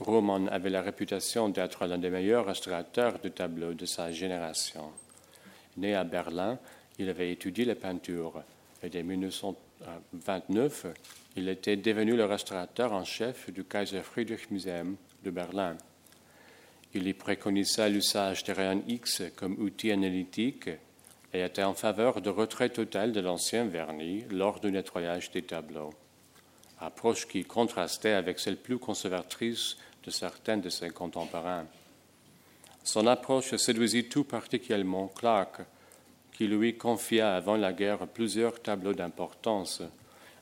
Roman 0.00 0.48
avait 0.48 0.70
la 0.70 0.82
réputation 0.82 1.48
d'être 1.48 1.86
l'un 1.86 1.98
des 1.98 2.10
meilleurs 2.10 2.46
restaurateurs 2.46 3.20
de 3.20 3.28
tableaux 3.28 3.74
de 3.74 3.86
sa 3.86 4.10
génération. 4.10 4.90
Né 5.76 5.94
à 5.94 6.02
Berlin, 6.02 6.58
il 6.98 7.08
avait 7.08 7.30
étudié 7.30 7.64
la 7.64 7.76
peinture 7.76 8.42
et 8.82 8.88
dès 8.88 9.04
1929, 9.04 10.86
il 11.36 11.48
était 11.48 11.76
devenu 11.76 12.16
le 12.16 12.24
restaurateur 12.24 12.92
en 12.92 13.04
chef 13.04 13.50
du 13.50 13.64
Kaiser 13.64 14.02
Friedrich 14.02 14.50
Museum 14.50 14.96
de 15.24 15.30
Berlin. 15.30 15.76
Il 16.94 17.08
y 17.08 17.12
préconisait 17.12 17.90
l'usage 17.90 18.44
des 18.44 18.52
rayons 18.52 18.84
X 18.86 19.22
comme 19.34 19.60
outil 19.60 19.90
analytique 19.90 20.70
et 21.32 21.42
était 21.42 21.64
en 21.64 21.74
faveur 21.74 22.20
de 22.20 22.30
retrait 22.30 22.68
total 22.68 23.10
de 23.10 23.20
l'ancien 23.20 23.64
vernis 23.64 24.24
lors 24.30 24.60
du 24.60 24.70
nettoyage 24.70 25.32
des 25.32 25.42
tableaux, 25.42 25.92
approche 26.78 27.26
qui 27.26 27.42
contrastait 27.42 28.12
avec 28.12 28.38
celle 28.38 28.56
plus 28.56 28.78
conservatrice 28.78 29.76
de 30.04 30.10
certains 30.10 30.58
de 30.58 30.68
ses 30.68 30.90
contemporains. 30.90 31.66
Son 32.84 33.08
approche 33.08 33.56
séduisit 33.56 34.08
tout 34.08 34.22
particulièrement 34.22 35.08
Clark, 35.08 35.62
qui 36.32 36.46
lui 36.46 36.76
confia 36.76 37.34
avant 37.34 37.56
la 37.56 37.72
guerre 37.72 38.06
plusieurs 38.06 38.62
tableaux 38.62 38.94
d'importance, 38.94 39.82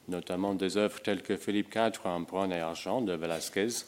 notamment 0.08 0.54
des 0.54 0.76
œuvres 0.76 1.00
telles 1.00 1.22
que 1.22 1.36
Philippe 1.36 1.74
IV 1.74 2.00
en 2.04 2.20
bronze 2.20 2.52
et 2.52 2.60
argent 2.60 3.00
de 3.00 3.12
Velázquez, 3.12 3.84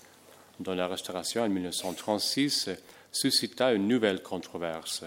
dont 0.61 0.75
la 0.75 0.87
restauration 0.87 1.43
en 1.43 1.49
1936 1.49 2.71
suscita 3.11 3.73
une 3.73 3.89
nouvelle 3.89 4.23
controverse. 4.23 5.05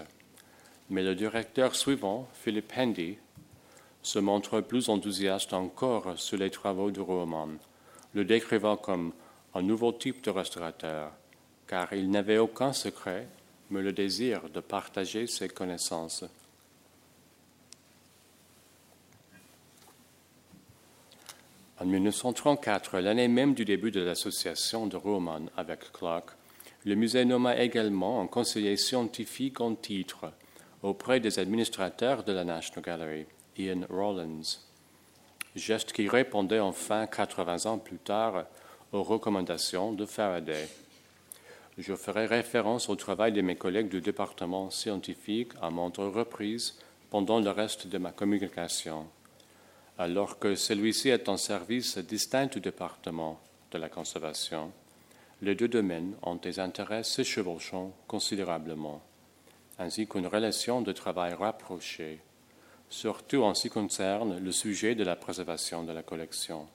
Mais 0.90 1.02
le 1.02 1.14
directeur 1.14 1.74
suivant, 1.74 2.28
Philippe 2.34 2.72
Handy, 2.76 3.16
se 4.02 4.18
montre 4.18 4.60
plus 4.60 4.88
enthousiaste 4.88 5.52
encore 5.52 6.18
sur 6.18 6.38
les 6.38 6.50
travaux 6.50 6.90
de 6.90 7.00
Roman, 7.00 7.48
le 8.14 8.24
décrivant 8.24 8.76
comme 8.76 9.12
un 9.54 9.62
nouveau 9.62 9.92
type 9.92 10.22
de 10.24 10.30
restaurateur, 10.30 11.12
car 11.66 11.92
il 11.92 12.10
n'avait 12.10 12.38
aucun 12.38 12.72
secret 12.72 13.26
mais 13.70 13.82
le 13.82 13.92
désir 13.92 14.48
de 14.48 14.60
partager 14.60 15.26
ses 15.26 15.48
connaissances. 15.48 16.24
En 21.80 21.84
1934, 21.84 22.98
l'année 22.98 23.28
même 23.28 23.54
du 23.54 23.64
début 23.64 23.92
de 23.92 24.00
l'association 24.00 24.88
de 24.88 24.96
Roman 24.96 25.42
avec 25.56 25.92
Clark, 25.92 26.30
le 26.84 26.96
musée 26.96 27.24
nomma 27.24 27.56
également 27.56 28.20
un 28.20 28.26
conseiller 28.26 28.76
scientifique 28.76 29.60
en 29.60 29.76
titre 29.76 30.32
auprès 30.82 31.20
des 31.20 31.38
administrateurs 31.38 32.24
de 32.24 32.32
la 32.32 32.42
National 32.42 32.82
Gallery, 32.84 33.26
Ian 33.58 33.82
Rollins, 33.88 34.58
geste 35.54 35.92
qui 35.92 36.08
répondait 36.08 36.58
enfin 36.58 37.06
80 37.06 37.66
ans 37.66 37.78
plus 37.78 37.98
tard 37.98 38.46
aux 38.92 39.04
recommandations 39.04 39.92
de 39.92 40.04
Faraday. 40.04 40.68
Je 41.78 41.94
ferai 41.94 42.26
référence 42.26 42.88
au 42.88 42.96
travail 42.96 43.30
de 43.30 43.40
mes 43.40 43.54
collègues 43.54 43.88
du 43.88 44.00
département 44.00 44.70
scientifique 44.70 45.52
à 45.62 45.70
maintes 45.70 45.98
reprises 45.98 46.74
pendant 47.10 47.38
le 47.38 47.50
reste 47.50 47.86
de 47.86 47.98
ma 47.98 48.10
communication, 48.10 49.06
alors 49.98 50.38
que 50.38 50.54
celui-ci 50.54 51.08
est 51.08 51.28
en 51.28 51.36
service 51.36 51.98
distinct 51.98 52.52
du 52.52 52.60
département 52.60 53.40
de 53.72 53.78
la 53.78 53.88
conservation. 53.88 54.72
Les 55.42 55.56
deux 55.56 55.68
domaines 55.68 56.14
ont 56.22 56.36
des 56.36 56.60
intérêts 56.60 57.02
se 57.02 57.22
chevauchant 57.24 57.92
considérablement, 58.06 59.02
ainsi 59.78 60.06
qu'une 60.06 60.26
relation 60.26 60.82
de 60.82 60.92
travail 60.92 61.34
rapprochée, 61.34 62.20
surtout 62.88 63.42
en 63.42 63.54
ce 63.54 63.62
qui 63.62 63.70
concerne 63.70 64.38
le 64.38 64.52
sujet 64.52 64.94
de 64.94 65.04
la 65.04 65.16
préservation 65.16 65.82
de 65.82 65.92
la 65.92 66.02
collection. 66.02 66.68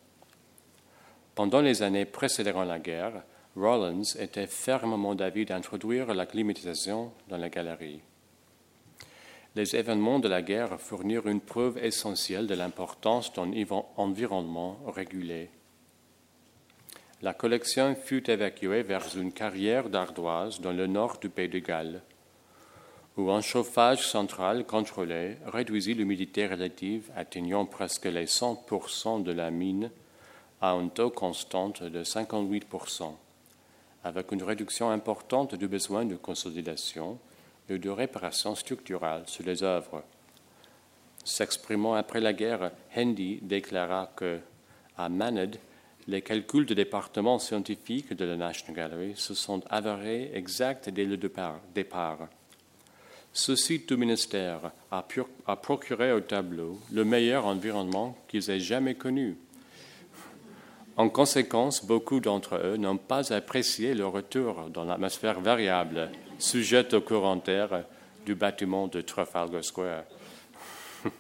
Pendant 1.33 1.61
les 1.61 1.81
années 1.81 2.05
précédant 2.05 2.63
la 2.63 2.79
guerre, 2.79 3.23
Rollins 3.55 4.03
était 4.19 4.47
fermement 4.47 5.15
d'avis 5.15 5.45
d'introduire 5.45 6.13
la 6.13 6.25
climatisation 6.25 7.11
dans 7.29 7.37
la 7.37 7.49
galerie. 7.49 8.01
Les 9.55 9.75
événements 9.75 10.19
de 10.19 10.27
la 10.27 10.41
guerre 10.41 10.79
fournirent 10.79 11.27
une 11.27 11.41
preuve 11.41 11.77
essentielle 11.77 12.47
de 12.47 12.55
l'importance 12.55 13.31
d'un 13.33 13.51
environnement 13.97 14.79
régulé. 14.87 15.49
La 17.21 17.33
collection 17.33 17.95
fut 17.95 18.29
évacuée 18.29 18.81
vers 18.81 19.05
une 19.15 19.31
carrière 19.31 19.89
d'ardoise 19.89 20.59
dans 20.59 20.73
le 20.73 20.87
nord 20.87 21.19
du 21.19 21.29
Pays 21.29 21.49
de 21.49 21.59
Galles, 21.59 22.01
où 23.15 23.29
un 23.29 23.41
chauffage 23.41 24.07
central 24.07 24.65
contrôlé 24.65 25.37
réduisit 25.45 25.93
l'humidité 25.93 26.47
relative 26.47 27.11
atteignant 27.15 27.65
presque 27.65 28.05
les 28.05 28.25
100% 28.25 29.21
de 29.21 29.31
la 29.31 29.51
mine 29.51 29.91
à 30.61 30.71
un 30.71 30.87
taux 30.87 31.11
constant 31.11 31.69
de 31.69 32.03
58% 32.03 33.13
avec 34.03 34.31
une 34.31 34.43
réduction 34.43 34.89
importante 34.89 35.55
du 35.55 35.67
besoin 35.67 36.05
de 36.05 36.15
consolidation 36.15 37.17
et 37.69 37.77
de 37.77 37.89
réparation 37.89 38.55
structurelle 38.55 39.23
sur 39.25 39.45
les 39.45 39.63
œuvres. 39.63 40.03
S'exprimant 41.23 41.93
après 41.93 42.19
la 42.19 42.33
guerre, 42.33 42.71
Hendy 42.95 43.39
déclara 43.41 44.11
que, 44.15 44.39
à 44.97 45.09
Manad, 45.09 45.57
les 46.07 46.21
calculs 46.21 46.65
du 46.65 46.75
département 46.75 47.39
scientifique 47.39 48.13
de 48.13 48.25
la 48.25 48.35
National 48.35 48.75
Gallery 48.75 49.13
se 49.15 49.33
sont 49.33 49.61
avérés 49.69 50.31
exacts 50.33 50.89
dès 50.89 51.05
le 51.05 51.17
départ. 51.17 52.27
Ceci 53.31 53.81
tout 53.81 53.97
ministère 53.97 54.71
a 54.91 55.55
procuré 55.55 56.11
au 56.11 56.19
tableau 56.19 56.77
le 56.91 57.05
meilleur 57.05 57.45
environnement 57.45 58.17
qu'ils 58.27 58.49
aient 58.51 58.59
jamais 58.59 58.95
connu 58.95 59.37
En 60.95 61.09
conséquence, 61.09 61.83
beaucoup 61.83 62.19
d'entre 62.19 62.55
eux 62.63 62.77
n'ont 62.77 62.97
pas 62.97 63.33
apprécié 63.33 63.95
le 63.95 64.05
retour 64.05 64.69
dans 64.69 64.83
l'atmosphère 64.83 65.39
variable, 65.39 66.11
sujette 66.37 66.93
au 66.93 67.01
courant 67.01 67.37
d'air 67.37 67.85
du 68.27 68.35
bâtiment 68.35 68.87
de 68.87 69.01
Trafalgar 69.01 69.63
Square. 69.63 70.03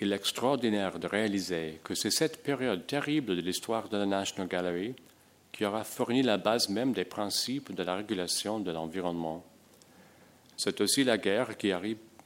Il 0.00 0.12
est 0.12 0.16
extraordinaire 0.16 0.98
de 0.98 1.06
réaliser 1.06 1.80
que 1.84 1.94
c'est 1.94 2.10
cette 2.10 2.42
période 2.42 2.88
terrible 2.88 3.36
de 3.36 3.40
l'histoire 3.40 3.88
de 3.88 3.98
la 3.98 4.06
National 4.06 4.48
Gallery 4.48 4.96
qui 5.52 5.64
aura 5.64 5.84
fourni 5.84 6.22
la 6.22 6.38
base 6.38 6.68
même 6.70 6.92
des 6.92 7.04
principes 7.04 7.72
de 7.72 7.84
la 7.84 7.94
régulation 7.94 8.58
de 8.58 8.72
l'environnement. 8.72 9.44
C'est 10.56 10.80
aussi 10.80 11.04
la 11.04 11.18
guerre 11.18 11.56
qui, 11.56 11.72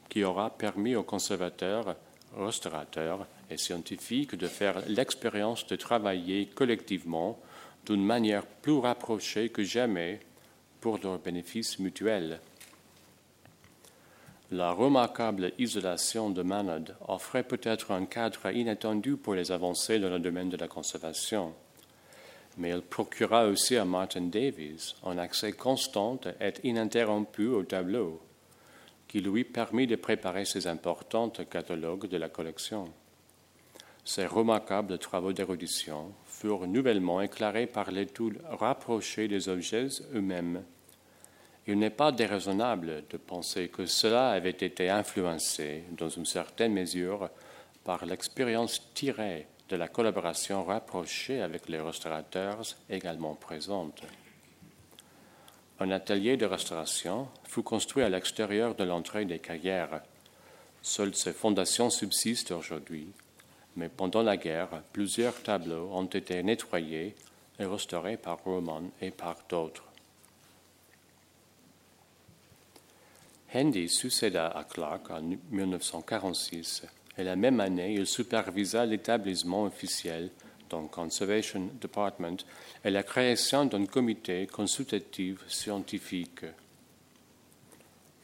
qui 0.08 0.24
aura 0.24 0.48
permis 0.48 0.94
aux 0.96 1.02
conservateurs, 1.02 1.96
restaurateurs 2.34 3.26
et 3.50 3.56
scientifiques 3.56 4.34
de 4.34 4.46
faire 4.46 4.82
l'expérience 4.88 5.66
de 5.66 5.76
travailler 5.76 6.46
collectivement 6.46 7.38
d'une 7.86 8.04
manière 8.04 8.46
plus 8.46 8.78
rapprochée 8.78 9.48
que 9.48 9.62
jamais 9.62 10.20
pour 10.80 10.98
leur 11.02 11.18
bénéfice 11.18 11.78
mutuel. 11.78 12.40
La 14.52 14.70
remarquable 14.70 15.52
isolation 15.58 16.30
de 16.30 16.42
Manod 16.42 16.94
offrait 17.08 17.42
peut-être 17.42 17.90
un 17.90 18.06
cadre 18.06 18.54
inattendu 18.54 19.16
pour 19.16 19.34
les 19.34 19.50
avancées 19.50 19.98
dans 19.98 20.10
le 20.10 20.20
domaine 20.20 20.50
de 20.50 20.56
la 20.56 20.68
conservation, 20.68 21.52
mais 22.56 22.68
elle 22.68 22.82
procura 22.82 23.46
aussi 23.46 23.76
à 23.76 23.84
Martin 23.84 24.22
Davies 24.22 24.94
un 25.04 25.18
accès 25.18 25.52
constant 25.52 26.20
et 26.40 26.52
ininterrompu 26.62 27.48
au 27.48 27.64
tableau, 27.64 28.20
qui 29.08 29.20
lui 29.20 29.42
permit 29.42 29.88
de 29.88 29.96
préparer 29.96 30.44
ses 30.44 30.68
importants 30.68 31.30
catalogues 31.30 32.08
de 32.08 32.16
la 32.16 32.28
collection. 32.28 32.92
Ces 34.06 34.24
remarquables 34.24 34.98
travaux 34.98 35.34
d'érudition 35.34 36.14
furent 36.24 36.66
nouvellement 36.66 37.20
éclairés 37.20 37.66
par 37.66 37.90
l'étude 37.90 38.40
rapprochée 38.48 39.28
des 39.28 39.50
objets 39.50 39.88
eux-mêmes 40.14 40.62
il 41.68 41.78
n'est 41.78 41.90
pas 41.90 42.12
déraisonnable 42.12 43.04
de 43.10 43.16
penser 43.16 43.68
que 43.68 43.86
cela 43.86 44.30
avait 44.30 44.50
été 44.50 44.88
influencé, 44.88 45.82
dans 45.92 46.08
une 46.08 46.24
certaine 46.24 46.72
mesure, 46.72 47.28
par 47.82 48.06
l'expérience 48.06 48.92
tirée 48.94 49.48
de 49.68 49.76
la 49.76 49.88
collaboration 49.88 50.62
rapprochée 50.64 51.40
avec 51.40 51.68
les 51.68 51.80
restaurateurs 51.80 52.62
également 52.88 53.34
présentes. 53.34 54.02
Un 55.80 55.90
atelier 55.90 56.36
de 56.36 56.46
restauration 56.46 57.28
fut 57.44 57.64
construit 57.64 58.04
à 58.04 58.08
l'extérieur 58.08 58.76
de 58.76 58.84
l'entrée 58.84 59.24
des 59.24 59.40
carrières. 59.40 60.02
Seules 60.82 61.16
ses 61.16 61.32
fondations 61.32 61.90
subsistent 61.90 62.52
aujourd'hui, 62.52 63.08
mais 63.76 63.88
pendant 63.88 64.22
la 64.22 64.36
guerre, 64.36 64.82
plusieurs 64.92 65.42
tableaux 65.42 65.90
ont 65.92 66.06
été 66.06 66.42
nettoyés 66.42 67.14
et 67.58 67.64
restaurés 67.64 68.16
par 68.16 68.38
Roman 68.44 68.82
et 69.00 69.10
par 69.10 69.36
d'autres. 69.48 69.84
Handy 73.54 73.88
succéda 73.88 74.48
à 74.48 74.64
Clark 74.64 75.10
en 75.10 75.22
1946 75.50 76.84
et 77.18 77.24
la 77.24 77.36
même 77.36 77.60
année, 77.60 77.94
il 77.94 78.06
supervisa 78.06 78.84
l'établissement 78.84 79.64
officiel 79.64 80.30
dans 80.68 80.86
Conservation 80.86 81.70
Department 81.80 82.36
et 82.84 82.90
la 82.90 83.02
création 83.02 83.64
d'un 83.64 83.86
comité 83.86 84.46
consultatif 84.46 85.38
scientifique. 85.48 86.44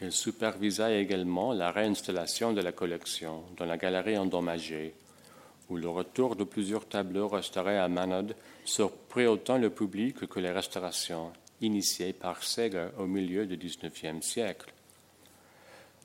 Il 0.01 0.13
supervisa 0.13 0.93
également 0.93 1.53
la 1.53 1.71
réinstallation 1.71 2.53
de 2.53 2.61
la 2.61 2.73
collection 2.73 3.45
dans 3.57 3.65
la 3.65 3.77
galerie 3.77 4.19
endommagée, 4.19 4.95
où 5.73 5.79
le 5.79 5.89
retour 5.89 6.37
de 6.37 6.45
plusieurs 6.45 6.87
tableaux 6.87 7.29
restaurés 7.29 7.79
à 7.79 7.89
Manod 7.89 8.37
surprit 8.63 9.27
autant 9.27 9.57
le 9.57 9.71
public 9.71 10.27
que 10.27 10.39
les 10.39 10.51
restaurations 10.51 11.33
initiées 11.63 12.13
par 12.13 12.43
Seger 12.43 12.89
au 12.99 13.07
milieu 13.07 13.47
du 13.47 13.57
XIXe 13.57 14.21
siècle. 14.21 14.71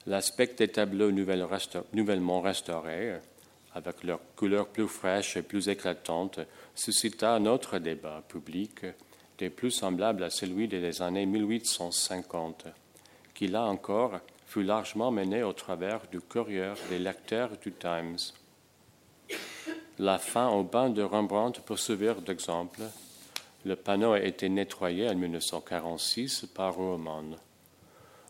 L'aspect 0.06 0.56
des 0.58 0.70
tableaux 0.70 1.12
nouvellement 1.12 2.40
restaurés, 2.40 3.18
avec 3.74 4.06
leurs 4.06 4.22
couleurs 4.38 4.70
plus 4.70 4.88
fraîches 4.88 5.36
et 5.36 5.42
plus 5.42 5.68
éclatantes, 5.68 6.40
suscita 6.74 7.34
un 7.34 7.46
autre 7.46 7.78
débat 7.78 8.24
public, 8.26 8.86
des 9.38 9.50
plus 9.50 9.72
semblables 9.72 10.24
à 10.24 10.30
celui 10.30 10.70
des 10.70 11.02
années 11.02 11.26
1850, 11.26 12.68
qui 13.36 13.50
là 13.50 13.66
encore 13.66 14.22
fut 14.46 14.64
largement 14.64 15.12
mené 15.12 15.44
au 15.44 15.52
travers 15.52 16.08
du 16.10 16.22
courrier 16.22 16.72
des 16.90 17.00
lecteurs 17.00 17.58
du 17.58 17.74
Times. 17.74 18.18
La 20.00 20.20
fin 20.20 20.50
au 20.50 20.64
bain 20.64 20.92
de 20.92 21.02
Rembrandt 21.02 21.60
peut 21.66 21.76
servir 21.76 22.22
d'exemple. 22.22 22.82
Le 23.66 23.76
panneau 23.76 24.12
a 24.12 24.22
été 24.22 24.48
nettoyé 24.48 25.10
en 25.10 25.16
1946 25.16 26.46
par 26.54 26.76
Roman. 26.76 27.24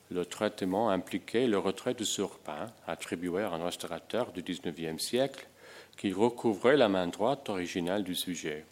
Le 0.10 0.26
traitement 0.26 0.90
impliquait 0.90 1.46
le 1.46 1.58
retrait 1.58 1.94
du 1.94 2.06
surpain 2.06 2.68
attribué 2.88 3.44
à 3.44 3.52
un 3.52 3.66
restaurateur 3.66 4.32
du 4.32 4.44
XIXe 4.44 5.04
siècle 5.04 5.46
qui 5.98 6.14
recouvrait 6.14 6.78
la 6.78 6.88
main 6.88 7.08
droite 7.08 7.50
originale 7.50 8.06
du 8.06 8.16
sujet, 8.16 8.66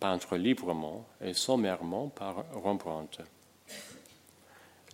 peintre 0.00 0.38
librement 0.38 1.06
et 1.20 1.34
sommairement 1.34 2.08
par 2.08 2.46
Rembrandt. 2.54 3.22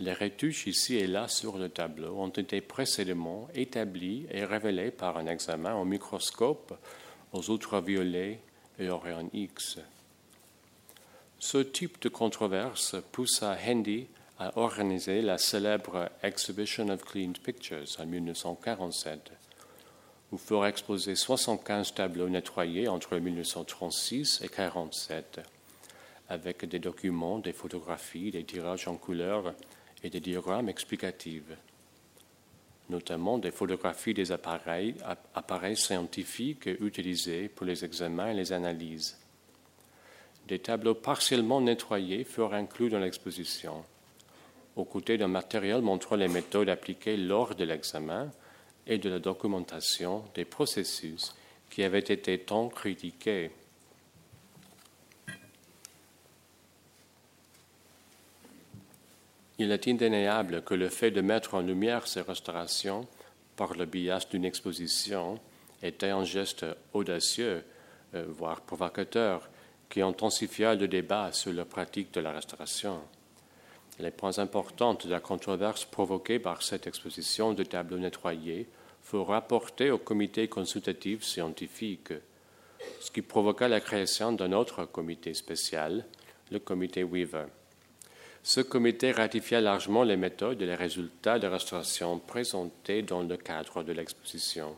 Les 0.00 0.14
retouches 0.14 0.66
ici 0.66 0.96
et 0.96 1.06
là 1.06 1.28
sur 1.28 1.58
le 1.58 1.68
tableau 1.68 2.16
ont 2.18 2.28
été 2.30 2.60
précédemment 2.60 3.46
établies 3.54 4.26
et 4.32 4.44
révélées 4.44 4.90
par 4.90 5.16
un 5.16 5.26
examen 5.26 5.76
au 5.76 5.84
microscope 5.84 6.74
aux 7.32 7.42
ultraviolets 7.42 8.40
et 8.78 8.88
aux 8.90 8.98
rayons 8.98 9.30
X. 9.32 9.78
Ce 11.38 11.58
type 11.58 12.00
de 12.02 12.08
controverse 12.08 12.96
poussa 13.12 13.56
Handy 13.66 14.06
a 14.38 14.56
organisé 14.58 15.22
la 15.22 15.38
célèbre 15.38 16.10
Exhibition 16.22 16.88
of 16.88 17.04
Cleaned 17.04 17.38
Pictures 17.38 17.98
en 17.98 18.06
1947, 18.06 19.32
où 20.32 20.38
furent 20.38 20.66
exposés 20.66 21.14
75 21.14 21.94
tableaux 21.94 22.28
nettoyés 22.28 22.88
entre 22.88 23.16
1936 23.16 24.40
et 24.42 24.44
1947, 24.44 25.40
avec 26.28 26.64
des 26.64 26.78
documents, 26.78 27.38
des 27.38 27.52
photographies, 27.52 28.30
des 28.30 28.44
tirages 28.44 28.88
en 28.88 28.96
couleur 28.96 29.54
et 30.02 30.10
des 30.10 30.20
diagrammes 30.20 30.68
explicatifs, 30.68 31.52
notamment 32.90 33.38
des 33.38 33.50
photographies 33.50 34.14
des 34.14 34.32
appareils, 34.32 34.96
scientifiques 35.76 36.66
utilisés 36.80 37.48
pour 37.48 37.64
les 37.64 37.84
examens 37.84 38.32
et 38.32 38.34
les 38.34 38.52
analyses. 38.52 39.18
Des 40.48 40.58
tableaux 40.58 40.94
partiellement 40.94 41.60
nettoyés 41.60 42.24
furent 42.24 42.54
inclus 42.54 42.90
dans 42.90 42.98
l'exposition 42.98 43.84
aux 44.76 44.84
côtés 44.84 45.18
d'un 45.18 45.28
matériel 45.28 45.82
montrant 45.82 46.16
les 46.16 46.28
méthodes 46.28 46.68
appliquées 46.68 47.16
lors 47.16 47.54
de 47.54 47.64
l'examen 47.64 48.30
et 48.86 48.98
de 48.98 49.10
la 49.10 49.18
documentation 49.18 50.24
des 50.34 50.44
processus 50.44 51.34
qui 51.70 51.82
avaient 51.82 51.98
été 51.98 52.38
tant 52.38 52.68
critiqués. 52.68 53.50
Il 59.62 59.72
est 59.72 59.88
indéniable 59.88 60.62
que 60.62 60.72
le 60.72 60.88
fait 60.88 61.10
de 61.10 61.20
mettre 61.20 61.52
en 61.52 61.60
lumière 61.60 62.06
ces 62.06 62.22
restaurations 62.22 63.06
par 63.56 63.74
le 63.74 63.84
biais 63.84 64.16
d'une 64.30 64.46
exposition 64.46 65.38
était 65.82 66.08
un 66.08 66.24
geste 66.24 66.64
audacieux, 66.94 67.62
euh, 68.14 68.24
voire 68.26 68.62
provocateur, 68.62 69.50
qui 69.90 70.00
intensifia 70.00 70.74
le 70.74 70.88
débat 70.88 71.30
sur 71.32 71.52
la 71.52 71.66
pratique 71.66 72.10
de 72.14 72.20
la 72.20 72.32
restauration. 72.32 73.00
Les 73.98 74.10
points 74.10 74.38
importants 74.38 74.94
de 74.94 75.10
la 75.10 75.20
controverse 75.20 75.84
provoquée 75.84 76.38
par 76.38 76.62
cette 76.62 76.86
exposition 76.86 77.52
de 77.52 77.62
tableaux 77.62 77.98
nettoyés 77.98 78.66
furent 79.02 79.26
rapportés 79.26 79.90
au 79.90 79.98
comité 79.98 80.48
consultatif 80.48 81.22
scientifique, 81.22 82.14
ce 82.98 83.10
qui 83.10 83.20
provoqua 83.20 83.68
la 83.68 83.82
création 83.82 84.32
d'un 84.32 84.52
autre 84.52 84.86
comité 84.86 85.34
spécial, 85.34 86.06
le 86.50 86.60
comité 86.60 87.04
Weaver. 87.04 87.48
Ce 88.42 88.60
comité 88.60 89.12
ratifia 89.12 89.60
largement 89.60 90.02
les 90.02 90.16
méthodes 90.16 90.62
et 90.62 90.66
les 90.66 90.74
résultats 90.74 91.38
de 91.38 91.46
restauration 91.46 92.18
présentés 92.18 93.02
dans 93.02 93.22
le 93.22 93.36
cadre 93.36 93.82
de 93.82 93.92
l'exposition. 93.92 94.76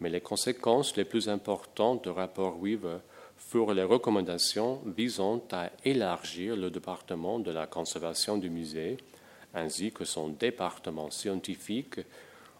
Mais 0.00 0.10
les 0.10 0.20
conséquences 0.20 0.96
les 0.96 1.04
plus 1.04 1.28
importantes 1.28 2.04
du 2.04 2.10
rapport 2.10 2.60
Weaver 2.60 2.98
furent 3.38 3.72
les 3.72 3.82
recommandations 3.82 4.82
visant 4.86 5.42
à 5.52 5.70
élargir 5.84 6.54
le 6.54 6.70
département 6.70 7.38
de 7.38 7.50
la 7.50 7.66
conservation 7.66 8.36
du 8.36 8.50
musée, 8.50 8.98
ainsi 9.54 9.90
que 9.90 10.04
son 10.04 10.28
département 10.28 11.10
scientifique, 11.10 12.00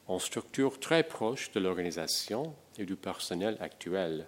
en 0.08 0.18
structure 0.18 0.80
très 0.80 1.02
proche 1.02 1.52
de 1.52 1.60
l'organisation 1.60 2.54
et 2.78 2.84
du 2.84 2.96
personnel 2.96 3.56
actuel. 3.60 4.26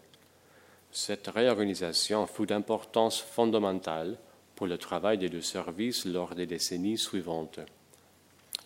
Cette 0.92 1.28
réorganisation 1.28 2.26
fut 2.26 2.46
d'importance 2.46 3.20
fondamentale 3.20 4.18
pour 4.62 4.68
le 4.68 4.78
travail 4.78 5.18
des 5.18 5.28
deux 5.28 5.42
services 5.42 6.04
lors 6.04 6.36
des 6.36 6.46
décennies 6.46 6.96
suivantes. 6.96 7.58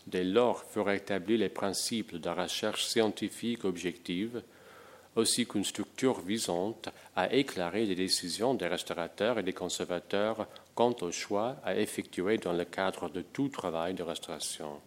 Dès 0.07 0.25
lors 0.25 0.63
furent 0.63 0.91
établis 0.91 1.39
les 1.39 1.49
principes 1.49 2.17
de 2.17 2.29
recherche 2.29 2.85
scientifique 2.85 3.65
objective, 3.65 4.43
aussi 5.15 5.47
qu'une 5.47 5.65
structure 5.65 6.21
visant 6.21 6.77
à 7.17 7.33
éclairer 7.33 7.87
les 7.87 7.95
décisions 7.95 8.53
des 8.53 8.67
restaurateurs 8.67 9.39
et 9.39 9.43
des 9.43 9.55
conservateurs 9.55 10.47
quant 10.75 10.95
au 11.01 11.11
choix 11.11 11.57
à 11.65 11.75
effectuer 11.75 12.37
dans 12.37 12.53
le 12.53 12.67
cadre 12.67 13.09
de 13.09 13.23
tout 13.23 13.49
travail 13.49 13.95
de 13.95 14.03
restauration. 14.03 14.79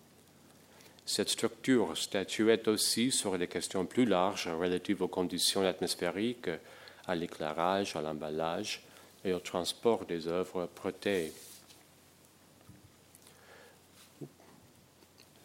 Cette 1.08 1.30
structure 1.30 1.98
statuait 1.98 2.70
aussi 2.70 3.10
sur 3.10 3.36
des 3.40 3.48
questions 3.48 3.88
plus 3.88 4.06
larges 4.06 4.48
relatives 4.48 5.02
aux 5.02 5.08
conditions 5.08 5.66
atmosphériques, 5.66 6.52
à 7.08 7.16
l'éclairage, 7.16 7.96
à 7.96 8.02
l'emballage 8.04 8.84
et 9.26 9.34
au 9.34 9.40
transport 9.40 10.06
des 10.06 10.28
œuvres 10.28 10.68
prêtées. 10.74 11.32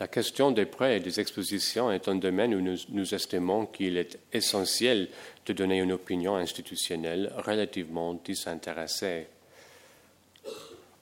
La 0.00 0.08
question 0.08 0.50
des 0.50 0.66
prêts 0.66 0.96
et 0.96 1.00
des 1.00 1.20
expositions 1.20 1.90
est 1.90 2.08
un 2.08 2.16
domaine 2.16 2.54
où 2.54 2.60
nous, 2.88 3.14
estimons 3.14 3.66
qu'il 3.66 3.96
est 3.96 4.18
essentiel 4.32 5.08
de 5.46 5.52
donner 5.52 5.78
une 5.78 5.92
opinion 5.92 6.34
institutionnelle 6.34 7.32
relativement 7.36 8.14
désintéressée. 8.14 9.28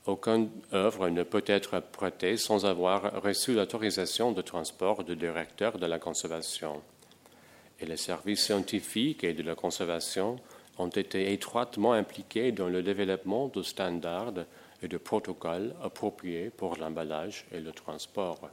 Aucune 0.04 0.50
œuvre 0.74 1.08
ne 1.08 1.22
peut 1.22 1.44
être 1.46 1.80
prêtée 1.80 2.36
sans 2.36 2.66
avoir 2.66 3.22
reçu 3.22 3.54
l'autorisation 3.54 4.32
de 4.32 4.42
transport 4.42 5.04
du 5.04 5.16
directeur 5.16 5.78
de 5.78 5.86
la 5.86 5.98
conservation. 5.98 6.82
Et 7.80 7.86
les 7.86 7.96
services 7.96 8.44
scientifiques 8.44 9.24
et 9.24 9.32
de 9.32 9.42
la 9.42 9.54
conservation 9.54 10.38
ont 10.78 10.88
été 10.88 11.32
étroitement 11.32 11.92
impliqués 11.92 12.52
dans 12.52 12.68
le 12.68 12.82
développement 12.82 13.48
de 13.48 13.62
standards 13.62 14.44
et 14.82 14.88
de 14.88 14.96
protocoles 14.96 15.74
appropriés 15.82 16.50
pour 16.50 16.76
l'emballage 16.76 17.46
et 17.52 17.60
le 17.60 17.72
transport. 17.72 18.50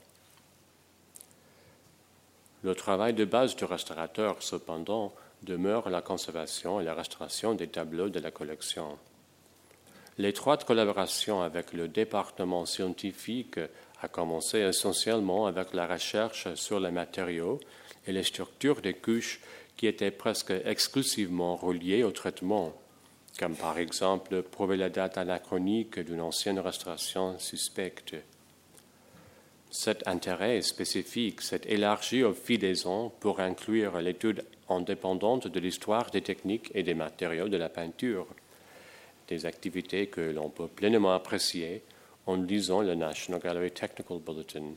Le 2.64 2.76
travail 2.76 3.14
de 3.14 3.26
base 3.26 3.56
du 3.56 3.64
restaurateur, 3.64 4.44
cependant, 4.44 5.14
demeure 5.44 5.90
la 5.90 6.02
conservation 6.02 6.82
et 6.82 6.84
la 6.84 6.94
restauration 6.94 7.56
des 7.56 7.68
tableaux 7.68 8.10
de 8.10 8.20
la 8.20 8.32
collection. 8.32 8.98
L'étroite 10.18 10.66
collaboration 10.66 11.42
avec 11.42 11.72
le 11.72 11.88
département 11.88 12.66
scientifique 12.66 13.60
a 14.02 14.08
commencé 14.10 14.60
essentiellement 14.60 15.46
avec 15.46 15.74
la 15.74 15.88
recherche 15.88 16.54
sur 16.56 16.82
les 16.82 16.92
matériaux 16.92 17.62
et 18.06 18.12
les 18.12 18.24
structures 18.24 18.82
des 18.82 18.96
couches 18.96 19.40
qui 19.80 19.88
étaient 19.88 20.12
presque 20.12 20.52
exclusivement 20.66 21.56
reliées 21.56 22.04
au 22.04 22.12
traitement, 22.12 22.74
comme 23.40 23.56
par 23.56 23.80
exemple 23.80 24.42
prouver 24.42 24.76
la 24.76 24.90
date 24.90 25.18
anachronique 25.18 26.02
d'une 26.02 26.20
ancienne 26.20 26.60
restauration 26.60 27.40
suspecte. 27.40 28.14
Cet 29.72 30.06
intérêt 30.06 30.62
spécifique 30.64 31.40
s'est 31.40 31.62
élargi 31.66 32.26
au 32.26 32.34
fil 32.34 32.60
des 32.60 32.88
ans 32.88 33.10
pour 33.22 33.40
inclure 33.40 34.02
l'étude 34.02 34.44
indépendante 34.68 35.48
de 35.48 35.60
l'histoire 35.62 36.12
des 36.12 36.24
techniques 36.24 36.72
et 36.76 36.84
des 36.84 36.94
matériaux 36.94 37.48
de 37.48 37.56
la 37.56 37.70
peinture, 37.70 38.28
des 39.30 39.46
activités 39.46 40.08
que 40.08 40.20
l'on 40.20 40.50
peut 40.50 40.68
pleinement 40.68 41.14
apprécier 41.14 41.84
en 42.26 42.36
lisant 42.36 42.82
le 42.82 42.96
National 42.96 43.40
Gallery 43.40 43.72
Technical 43.72 44.18
Bulletin, 44.20 44.74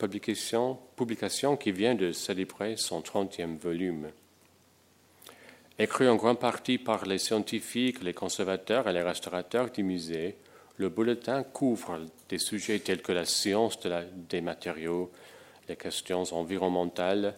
publication, 0.00 0.78
publication 0.96 1.58
qui 1.58 1.72
vient 1.72 1.94
de 1.94 2.10
célébrer 2.10 2.76
son 2.76 3.02
30e 3.02 3.58
volume. 3.58 4.08
Écrit 5.78 6.08
en 6.08 6.16
grande 6.16 6.40
partie 6.40 6.78
par 6.78 7.04
les 7.04 7.18
scientifiques, 7.18 8.02
les 8.02 8.14
conservateurs 8.14 8.88
et 8.88 8.94
les 8.94 9.02
restaurateurs 9.02 9.70
du 9.70 9.82
musée, 9.82 10.36
le 10.78 10.88
bulletin 10.88 11.42
couvre 11.42 12.00
des 12.30 12.38
sujets 12.38 12.78
tels 12.78 13.02
que 13.02 13.12
la 13.12 13.26
science 13.26 13.78
des 14.30 14.40
matériaux, 14.40 15.10
les 15.68 15.76
questions 15.76 16.24
environnementales, 16.32 17.34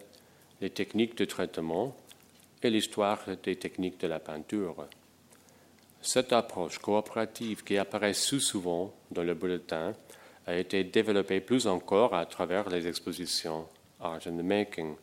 les 0.61 0.69
techniques 0.69 1.17
de 1.17 1.25
traitement 1.25 1.93
et 2.61 2.69
l'histoire 2.69 3.19
des 3.43 3.57
techniques 3.57 3.99
de 3.99 4.07
la 4.07 4.19
peinture. 4.19 4.87
Cette 6.01 6.31
approche 6.31 6.79
coopérative 6.79 7.63
qui 7.63 7.77
apparaît 7.77 8.13
sous 8.13 8.39
souvent 8.39 8.93
dans 9.11 9.23
le 9.23 9.33
bulletin 9.33 9.93
a 10.45 10.55
été 10.55 10.83
développée 10.83 11.39
plus 11.39 11.67
encore 11.67 12.13
à 12.13 12.25
travers 12.25 12.69
les 12.69 12.87
expositions 12.87 13.67
Art 13.99 14.19
in 14.25 14.37
the 14.37 14.43
Making. 14.43 14.95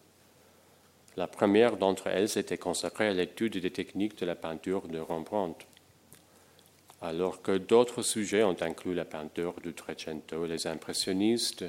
La 1.16 1.26
première 1.26 1.76
d'entre 1.76 2.08
elles 2.08 2.38
était 2.38 2.58
consacrée 2.58 3.08
à 3.08 3.14
l'étude 3.14 3.56
des 3.56 3.70
techniques 3.70 4.18
de 4.18 4.26
la 4.26 4.34
peinture 4.34 4.88
de 4.88 4.98
Rembrandt 4.98 5.66
alors 7.02 7.40
que 7.40 7.56
d'autres 7.56 8.02
sujets 8.02 8.42
ont 8.42 8.56
inclus 8.60 8.94
la 8.94 9.04
peinture 9.04 9.54
du 9.62 9.72
Trecento, 9.72 10.46
les 10.46 10.66
impressionnistes 10.66 11.64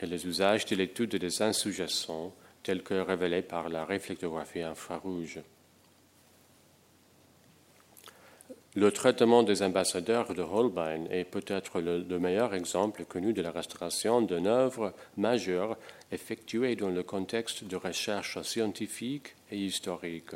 et 0.00 0.06
les 0.06 0.26
usages 0.26 0.66
de 0.66 0.76
l'étude 0.76 1.16
des 1.16 1.42
insous 1.42 1.82
tels 2.62 2.82
que 2.82 2.94
révélés 2.94 3.42
par 3.42 3.68
la 3.68 3.84
réflectographie 3.84 4.62
infrarouge. 4.62 5.40
Le 8.76 8.92
traitement 8.92 9.42
des 9.42 9.62
ambassadeurs 9.62 10.34
de 10.34 10.42
Holbein 10.42 11.06
est 11.10 11.24
peut-être 11.24 11.80
le, 11.80 12.02
le, 12.02 12.18
meilleur 12.18 12.54
exemple 12.54 13.06
connu 13.06 13.32
de 13.32 13.40
la 13.40 13.50
restauration 13.50 14.20
d'une 14.20 14.46
œuvre 14.46 14.92
majeure 15.16 15.78
effectuée 16.12 16.76
dans 16.76 16.90
le 16.90 17.02
contexte 17.02 17.64
de 17.64 17.76
recherche 17.76 18.40
scientifique 18.42 19.34
et 19.50 19.56
historique 19.56 20.34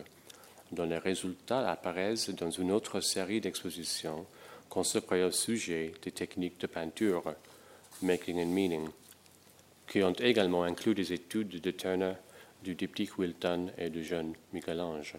dont 0.73 0.87
les 0.87 0.99
résultats 0.99 1.71
apparaissent 1.71 2.31
dans 2.31 2.51
une 2.51 2.73
autre 2.73 3.01
série 3.01 3.43
d'expositions 3.43 4.25
consacrées 4.69 5.25
au 5.25 5.33
sujet 5.33 5.93
des 6.03 6.13
techniques 6.13 6.61
de 6.61 6.67
peinture, 6.67 7.35
Making 8.03 8.41
and 8.41 8.55
Meaning, 8.55 8.89
qui 9.87 10.03
ont 10.03 10.13
également 10.13 10.63
inclus 10.63 10.95
des 10.95 11.13
études 11.13 11.61
de 11.61 11.71
Turner, 11.73 12.15
du 12.63 12.75
diptyque 12.75 13.19
Wilton 13.19 13.71
et 13.77 13.91
du 13.91 14.05
jeune 14.05 14.33
Michel-Ange. 14.53 15.17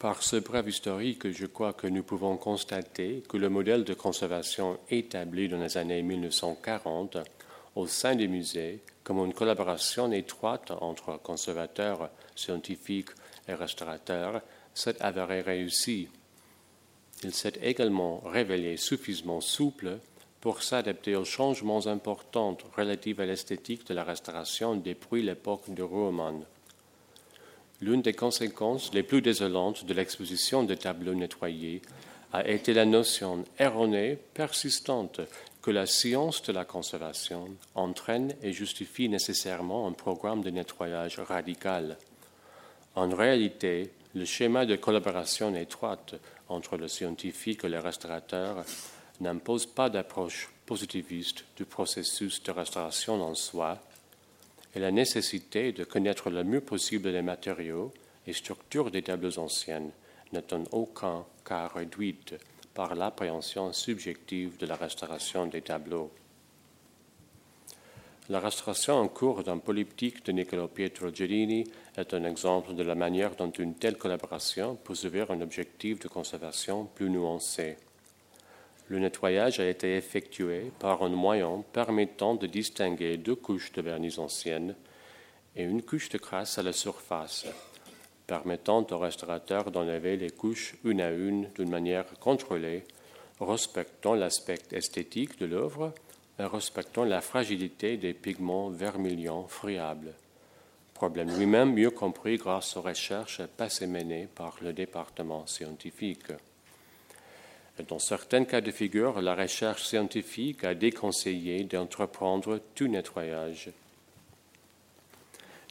Par 0.00 0.22
ce 0.22 0.36
bref 0.36 0.66
historique, 0.66 1.30
je 1.30 1.44
crois 1.44 1.74
que 1.74 1.86
nous 1.86 2.02
pouvons 2.02 2.38
constater 2.38 3.22
que 3.28 3.36
le 3.36 3.50
modèle 3.50 3.84
de 3.84 3.92
conservation 3.92 4.78
établi 4.88 5.46
dans 5.46 5.58
les 5.58 5.76
années 5.76 6.00
1940 6.00 7.18
au 7.76 7.86
sein 7.86 8.16
des 8.16 8.26
musées, 8.26 8.80
comme 9.04 9.18
une 9.18 9.34
collaboration 9.34 10.10
étroite 10.10 10.70
entre 10.80 11.20
conservateurs, 11.22 12.08
scientifiques, 12.34 13.10
et 13.46 13.52
restaurateur 13.52 14.40
s'est 14.72 15.02
avéré 15.02 15.42
réussi. 15.42 16.08
Il 17.22 17.34
s'est 17.34 17.60
également 17.60 18.20
révélé 18.20 18.78
suffisamment 18.78 19.42
souple 19.42 19.98
pour 20.40 20.62
s'adapter 20.62 21.14
aux 21.14 21.26
changements 21.26 21.86
importants 21.86 22.56
relatifs 22.74 23.20
à 23.20 23.26
l'esthétique 23.26 23.86
de 23.88 23.92
la 23.92 24.04
restauration 24.04 24.76
depuis 24.76 25.22
l'époque 25.22 25.68
de 25.68 25.82
Roman. 25.82 26.40
L'une 27.82 28.02
des 28.02 28.12
conséquences 28.12 28.92
les 28.92 29.02
plus 29.02 29.22
désolantes 29.22 29.86
de 29.86 29.94
l'exposition 29.94 30.62
des 30.62 30.76
tableaux 30.76 31.14
nettoyés 31.14 31.80
a 32.32 32.46
été 32.46 32.74
la 32.74 32.84
notion 32.84 33.44
erronée, 33.58 34.18
persistante, 34.34 35.20
que 35.62 35.70
la 35.70 35.86
science 35.86 36.42
de 36.42 36.52
la 36.52 36.64
conservation 36.64 37.48
entraîne 37.74 38.34
et 38.42 38.52
justifie 38.52 39.08
nécessairement 39.08 39.86
un 39.86 39.92
programme 39.92 40.42
de 40.42 40.50
nettoyage 40.50 41.18
radical. 41.18 41.98
En 42.94 43.08
réalité, 43.08 43.90
le 44.14 44.24
schéma 44.24 44.66
de 44.66 44.76
collaboration 44.76 45.54
étroite 45.54 46.14
entre 46.48 46.76
le 46.76 46.88
scientifique 46.88 47.64
et 47.64 47.68
le 47.68 47.78
restaurateur 47.78 48.64
n'impose 49.20 49.66
pas 49.66 49.90
d'approche 49.90 50.50
positiviste 50.66 51.44
du 51.56 51.64
processus 51.64 52.42
de 52.42 52.50
restauration 52.50 53.22
en 53.22 53.34
soi, 53.34 53.78
et 54.74 54.78
la 54.78 54.90
nécessité 54.90 55.72
de 55.72 55.84
connaître 55.84 56.30
le 56.30 56.44
mieux 56.44 56.60
possible 56.60 57.10
les 57.10 57.22
matériaux 57.22 57.92
et 58.26 58.32
structures 58.32 58.90
des 58.90 59.02
tableaux 59.02 59.38
anciennes 59.38 59.90
n'est 60.32 60.52
en 60.54 60.64
aucun 60.72 61.24
cas 61.44 61.68
réduite 61.68 62.34
par 62.74 62.94
l'appréhension 62.94 63.72
subjective 63.72 64.56
de 64.58 64.66
la 64.66 64.76
restauration 64.76 65.46
des 65.46 65.62
tableaux. 65.62 66.10
La 68.28 68.38
restauration 68.38 68.94
en 68.94 69.08
cours 69.08 69.42
d'un 69.42 69.58
polyptyque 69.58 70.24
de 70.24 70.30
Niccolo 70.30 70.68
Pietro 70.68 71.12
Gerini 71.12 71.64
est 71.96 72.14
un 72.14 72.22
exemple 72.22 72.74
de 72.74 72.84
la 72.84 72.94
manière 72.94 73.34
dont 73.34 73.50
une 73.50 73.74
telle 73.74 73.98
collaboration 73.98 74.76
peut 74.76 74.94
servir 74.94 75.32
un 75.32 75.40
objectif 75.40 75.98
de 75.98 76.06
conservation 76.06 76.84
plus 76.84 77.10
nuancé. 77.10 77.76
Le 78.90 78.98
nettoyage 78.98 79.60
a 79.60 79.68
été 79.68 79.96
effectué 79.96 80.72
par 80.80 81.04
un 81.04 81.10
moyen 81.10 81.64
permettant 81.72 82.34
de 82.34 82.48
distinguer 82.48 83.16
deux 83.16 83.36
couches 83.36 83.70
de 83.70 83.82
vernis 83.82 84.18
anciennes 84.18 84.74
et 85.54 85.62
une 85.62 85.82
couche 85.82 86.08
de 86.08 86.18
crasse 86.18 86.58
à 86.58 86.64
la 86.64 86.72
surface, 86.72 87.46
permettant 88.26 88.84
au 88.90 88.98
restaurateur 88.98 89.70
d'enlever 89.70 90.16
les 90.16 90.30
couches 90.30 90.74
une 90.84 91.00
à 91.00 91.12
une 91.12 91.48
d'une 91.54 91.70
manière 91.70 92.18
contrôlée, 92.18 92.82
respectant 93.40 94.14
l'aspect 94.14 94.58
esthétique 94.72 95.38
de 95.38 95.46
l'œuvre 95.46 95.94
respectant 96.38 97.04
la 97.04 97.20
fragilité 97.20 97.96
des 97.96 98.12
pigments 98.12 98.70
vermilions 98.70 99.46
friables. 99.46 100.14
Problème 100.94 101.30
lui-même 101.38 101.74
mieux 101.74 101.90
compris 101.90 102.38
grâce 102.38 102.76
aux 102.76 102.82
recherches 102.82 103.42
passées 103.56 103.86
menées 103.86 104.28
par 104.34 104.56
le 104.60 104.72
département 104.72 105.46
scientifique. 105.46 106.32
Dans 107.88 107.98
certains 107.98 108.44
cas 108.44 108.60
de 108.60 108.70
figure, 108.70 109.20
la 109.20 109.34
recherche 109.34 109.84
scientifique 109.84 110.64
a 110.64 110.74
déconseillé 110.74 111.64
d'entreprendre 111.64 112.60
tout 112.74 112.88
nettoyage. 112.88 113.70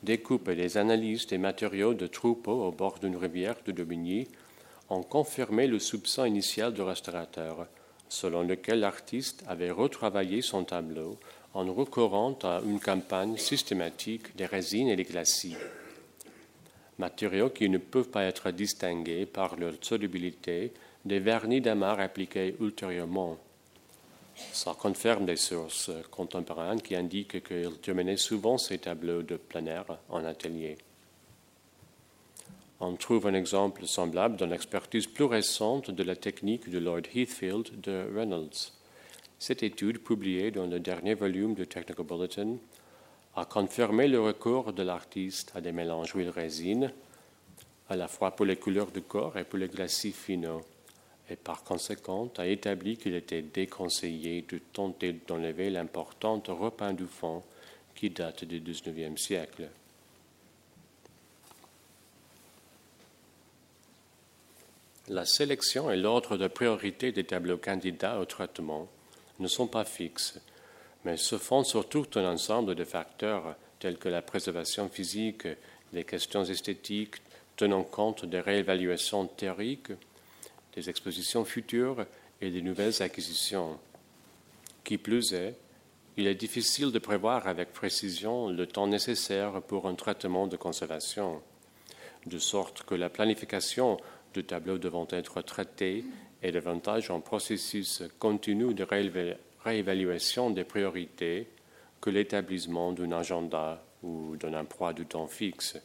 découpes 0.03 0.47
et 0.47 0.55
des 0.55 0.77
analyses 0.77 1.27
des 1.27 1.37
matériaux 1.37 1.93
de 1.93 2.07
troupeaux 2.07 2.63
au 2.63 2.71
bord 2.71 2.99
d'une 2.99 3.17
rivière 3.17 3.57
de 3.65 3.71
Daubigny 3.71 4.27
ont 4.89 5.03
confirmé 5.03 5.67
le 5.67 5.79
soupçon 5.79 6.25
initial 6.25 6.73
du 6.73 6.81
restaurateur, 6.81 7.67
selon 8.07 8.43
lequel 8.43 8.79
l'artiste 8.79 9.43
avait 9.47 9.71
retravaillé 9.71 10.41
son 10.41 10.63
tableau 10.63 11.17
en 11.53 11.71
recourant 11.73 12.37
à 12.43 12.61
une 12.65 12.79
campagne 12.79 13.37
systématique 13.37 14.35
des 14.35 14.45
résines 14.45 14.87
et 14.87 14.95
des 14.95 15.03
glacis, 15.03 15.55
matériaux 16.97 17.49
qui 17.49 17.69
ne 17.69 17.77
peuvent 17.77 18.09
pas 18.09 18.23
être 18.23 18.51
distingués 18.51 19.25
par 19.25 19.55
leur 19.57 19.73
solubilité 19.81 20.71
des 21.09 21.19
vernis 21.19 21.59
d'amarre 21.59 21.99
appliqués 21.99 22.55
ultérieurement. 22.61 23.39
Ça 24.53 24.75
confirme 24.79 25.25
des 25.25 25.37
sources 25.37 25.89
contemporaines 26.11 26.83
qui 26.83 26.95
indiquent 26.95 27.43
qu'il 27.43 27.79
terminait 27.81 28.15
souvent 28.15 28.59
ses 28.59 28.77
tableaux 28.77 29.23
de 29.23 29.35
plein 29.35 29.65
air 29.65 29.85
en 30.07 30.23
atelier. 30.23 30.77
On 32.79 32.95
trouve 32.95 33.25
un 33.25 33.33
exemple 33.33 33.87
semblable 33.87 34.37
dans 34.37 34.45
l'expertise 34.45 35.07
plus 35.07 35.25
récente 35.25 35.89
de 35.89 36.03
la 36.03 36.15
technique 36.15 36.69
de 36.69 36.77
Lord 36.77 37.01
Heathfield 37.13 37.81
de 37.81 38.07
Reynolds. 38.15 38.71
Cette 39.39 39.63
étude, 39.63 40.03
publiée 40.03 40.51
dans 40.51 40.67
le 40.67 40.79
dernier 40.79 41.15
volume 41.15 41.55
du 41.55 41.65
Technical 41.65 42.05
Bulletin, 42.05 42.57
a 43.35 43.45
confirmé 43.45 44.07
le 44.07 44.21
recours 44.21 44.73
de 44.73 44.83
l'artiste 44.83 45.53
à 45.55 45.61
des 45.61 45.71
mélanges 45.71 46.13
huile-résine, 46.13 46.93
à 47.89 47.95
la 47.95 48.07
fois 48.07 48.35
pour 48.35 48.45
les 48.45 48.57
couleurs 48.57 48.91
du 48.91 49.01
corps 49.01 49.37
et 49.37 49.43
pour 49.43 49.57
les 49.57 49.69
glacis 49.69 50.11
finaux 50.11 50.61
et 51.29 51.35
par 51.35 51.63
conséquent 51.63 52.29
a 52.37 52.47
établi 52.47 52.97
qu'il 52.97 53.15
était 53.15 53.41
déconseillé 53.41 54.43
de 54.49 54.59
tenter 54.73 55.13
d'enlever 55.27 55.69
l'importante 55.69 56.47
repeint 56.47 56.93
du 56.93 57.05
fond 57.05 57.43
qui 57.95 58.09
date 58.09 58.45
du 58.45 58.59
XIXe 58.59 59.21
siècle. 59.21 59.69
La 65.09 65.25
sélection 65.25 65.89
et 65.89 65.97
l'ordre 65.97 66.37
de 66.37 66.47
priorité 66.47 67.11
des 67.11 67.23
tableaux 67.23 67.57
candidats 67.57 68.19
au 68.19 68.25
traitement 68.25 68.87
ne 69.39 69.47
sont 69.47 69.67
pas 69.67 69.85
fixes, 69.85 70.39
mais 71.03 71.17
se 71.17 71.37
font 71.37 71.63
sur 71.63 71.89
tout 71.89 72.05
un 72.15 72.25
ensemble 72.25 72.75
de 72.75 72.83
facteurs 72.83 73.55
tels 73.79 73.97
que 73.97 74.09
la 74.09 74.21
préservation 74.21 74.87
physique, 74.89 75.47
les 75.93 76.03
questions 76.03 76.43
esthétiques, 76.43 77.15
tenant 77.55 77.83
compte 77.83 78.25
des 78.25 78.39
réévaluations 78.39 79.25
théoriques, 79.25 79.91
des 80.73 80.89
expositions 80.89 81.45
futures 81.45 82.05
et 82.41 82.51
des 82.51 82.61
nouvelles 82.61 83.01
acquisitions. 83.01 83.79
Qui 84.83 84.97
plus 84.97 85.33
est, 85.33 85.55
il 86.17 86.27
est 86.27 86.35
difficile 86.35 86.91
de 86.91 86.99
prévoir 86.99 87.47
avec 87.47 87.71
précision 87.71 88.49
le 88.49 88.67
temps 88.67 88.87
nécessaire 88.87 89.61
pour 89.61 89.87
un 89.87 89.95
traitement 89.95 90.47
de 90.47 90.57
conservation, 90.57 91.41
de 92.25 92.37
sorte 92.39 92.83
que 92.83 92.95
la 92.95 93.09
planification 93.09 93.97
du 94.33 94.43
tableau 94.43 94.77
devant 94.77 95.07
être 95.11 95.41
traité 95.41 96.03
est 96.41 96.51
davantage 96.51 97.09
un 97.09 97.19
processus 97.19 98.03
continu 98.19 98.73
de 98.73 98.85
réévaluation 99.63 100.49
des 100.49 100.63
priorités 100.63 101.47
que 102.01 102.09
l'établissement 102.09 102.91
d'un 102.91 103.11
agenda 103.11 103.83
ou 104.03 104.35
d'un 104.37 104.53
emploi 104.53 104.93
du 104.93 105.05
temps 105.05 105.27
fixe. 105.27 105.77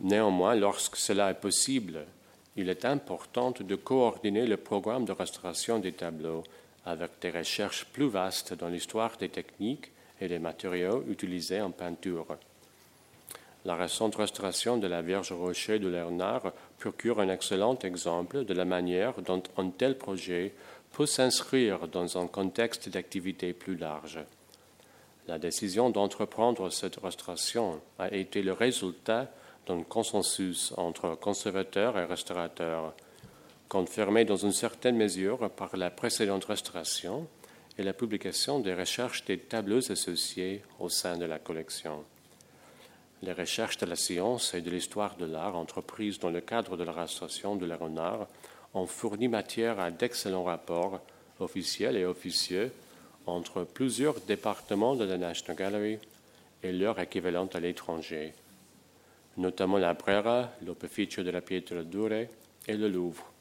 Néanmoins, 0.00 0.54
lorsque 0.54 0.96
cela 0.96 1.30
est 1.30 1.40
possible, 1.40 2.06
il 2.56 2.68
est 2.68 2.84
important 2.84 3.52
de 3.52 3.74
coordonner 3.76 4.46
le 4.46 4.56
programme 4.56 5.04
de 5.04 5.12
restauration 5.12 5.78
des 5.78 5.92
tableaux 5.92 6.42
avec 6.84 7.12
des 7.20 7.30
recherches 7.30 7.84
plus 7.86 8.08
vastes 8.08 8.54
dans 8.54 8.68
l'histoire 8.68 9.16
des 9.16 9.28
techniques 9.28 9.90
et 10.20 10.28
des 10.28 10.38
matériaux 10.38 11.04
utilisés 11.08 11.60
en 11.60 11.70
peinture. 11.70 12.26
La 13.64 13.76
récente 13.76 14.16
restauration 14.16 14.78
de 14.78 14.86
la 14.86 15.02
Vierge 15.02 15.32
Rocher 15.32 15.78
de 15.78 15.88
Léonard 15.88 16.52
procure 16.78 17.20
un 17.20 17.28
excellent 17.28 17.78
exemple 17.80 18.44
de 18.44 18.54
la 18.54 18.64
manière 18.64 19.20
dont 19.20 19.42
un 19.58 19.68
tel 19.68 19.98
projet 19.98 20.54
peut 20.92 21.06
s'inscrire 21.06 21.86
dans 21.86 22.18
un 22.18 22.26
contexte 22.26 22.88
d'activité 22.88 23.52
plus 23.52 23.76
large. 23.76 24.18
La 25.28 25.38
décision 25.38 25.90
d'entreprendre 25.90 26.70
cette 26.70 26.96
restauration 26.96 27.80
a 27.98 28.12
été 28.12 28.42
le 28.42 28.52
résultat 28.52 29.30
d'un 29.66 29.82
consensus 29.82 30.72
entre 30.76 31.14
conservateurs 31.14 31.98
et 31.98 32.04
restaurateurs, 32.04 32.94
confirmé 33.68 34.24
dans 34.24 34.36
une 34.36 34.52
certaine 34.52 34.96
mesure 34.96 35.50
par 35.50 35.76
la 35.76 35.90
précédente 35.90 36.44
restauration 36.44 37.28
et 37.78 37.82
la 37.82 37.92
publication 37.92 38.58
des 38.58 38.74
recherches 38.74 39.24
des 39.24 39.38
tableaux 39.38 39.90
associés 39.90 40.62
au 40.78 40.88
sein 40.88 41.16
de 41.16 41.24
la 41.24 41.38
collection. 41.38 42.04
Les 43.22 43.32
recherches 43.32 43.78
de 43.78 43.86
la 43.86 43.96
science 43.96 44.54
et 44.54 44.62
de 44.62 44.70
l'histoire 44.70 45.16
de 45.16 45.26
l'art 45.26 45.56
entreprises 45.56 46.18
dans 46.18 46.30
le 46.30 46.40
cadre 46.40 46.76
de 46.76 46.84
la 46.84 46.92
restauration 46.92 47.54
de 47.54 47.66
Léonard 47.66 48.26
ont 48.74 48.86
fourni 48.86 49.28
matière 49.28 49.78
à 49.78 49.90
d'excellents 49.90 50.44
rapports 50.44 51.00
officiels 51.38 51.96
et 51.96 52.04
officieux 52.04 52.72
entre 53.26 53.64
plusieurs 53.64 54.20
départements 54.20 54.96
de 54.96 55.04
la 55.04 55.18
National 55.18 55.56
Gallery 55.56 55.98
et 56.62 56.72
leur 56.72 56.98
équivalent 56.98 57.48
à 57.52 57.60
l'étranger, 57.60 58.32
notamment 59.36 59.78
la 59.78 59.94
Brera, 59.94 60.50
l'Opificio 60.64 61.22
de 61.22 61.30
la 61.30 61.40
Pietra 61.40 61.82
Dure 61.82 62.26
et 62.66 62.76
le 62.76 62.88
Louvre, 62.88 63.32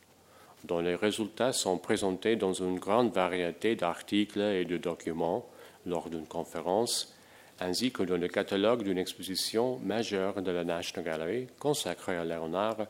dont 0.63 0.80
les 0.80 0.95
résultats 0.95 1.54
sont 1.54 1.78
présentés 1.78 2.36
dans 2.36 2.54
une 2.54 2.80
grande 2.80 3.13
variété 3.13 3.75
d'articles 3.75 4.41
et 4.41 4.65
de 4.65 4.78
documents 4.78 5.45
lors 5.86 6.10
d'une 6.10 6.28
conférence, 6.28 7.15
ainsi 7.60 7.91
que 7.91 8.04
dans 8.04 8.17
le 8.17 8.28
catalogue 8.28 8.84
d'une 8.84 8.97
exposition 8.97 9.80
majeure 9.80 10.41
de 10.41 10.52
la 10.52 10.63
National 10.63 11.06
Gallery 11.06 11.47
consacrée 11.60 12.17
à 12.17 12.25
Léonard, 12.25 12.88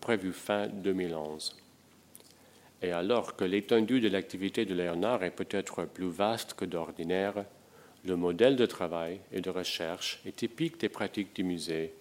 prévue 0.00 0.32
fin 0.32 0.66
2011. 0.68 1.56
Et 2.82 2.90
alors 2.90 3.36
que 3.36 3.44
l'étendue 3.44 4.00
de 4.00 4.08
l'activité 4.08 4.64
de 4.64 4.74
Léonard 4.74 5.22
est 5.22 5.30
peut-être 5.30 5.84
plus 5.84 6.10
vaste 6.10 6.54
que 6.54 6.64
d'ordinaire, 6.64 7.44
le 8.04 8.16
modèle 8.16 8.56
de 8.56 8.66
travail 8.66 9.20
et 9.32 9.40
de 9.40 9.50
recherche 9.50 10.20
est 10.26 10.34
typique 10.34 10.80
des 10.80 10.88
pratiques 10.88 11.34
du 11.36 11.44
musée 11.44 11.94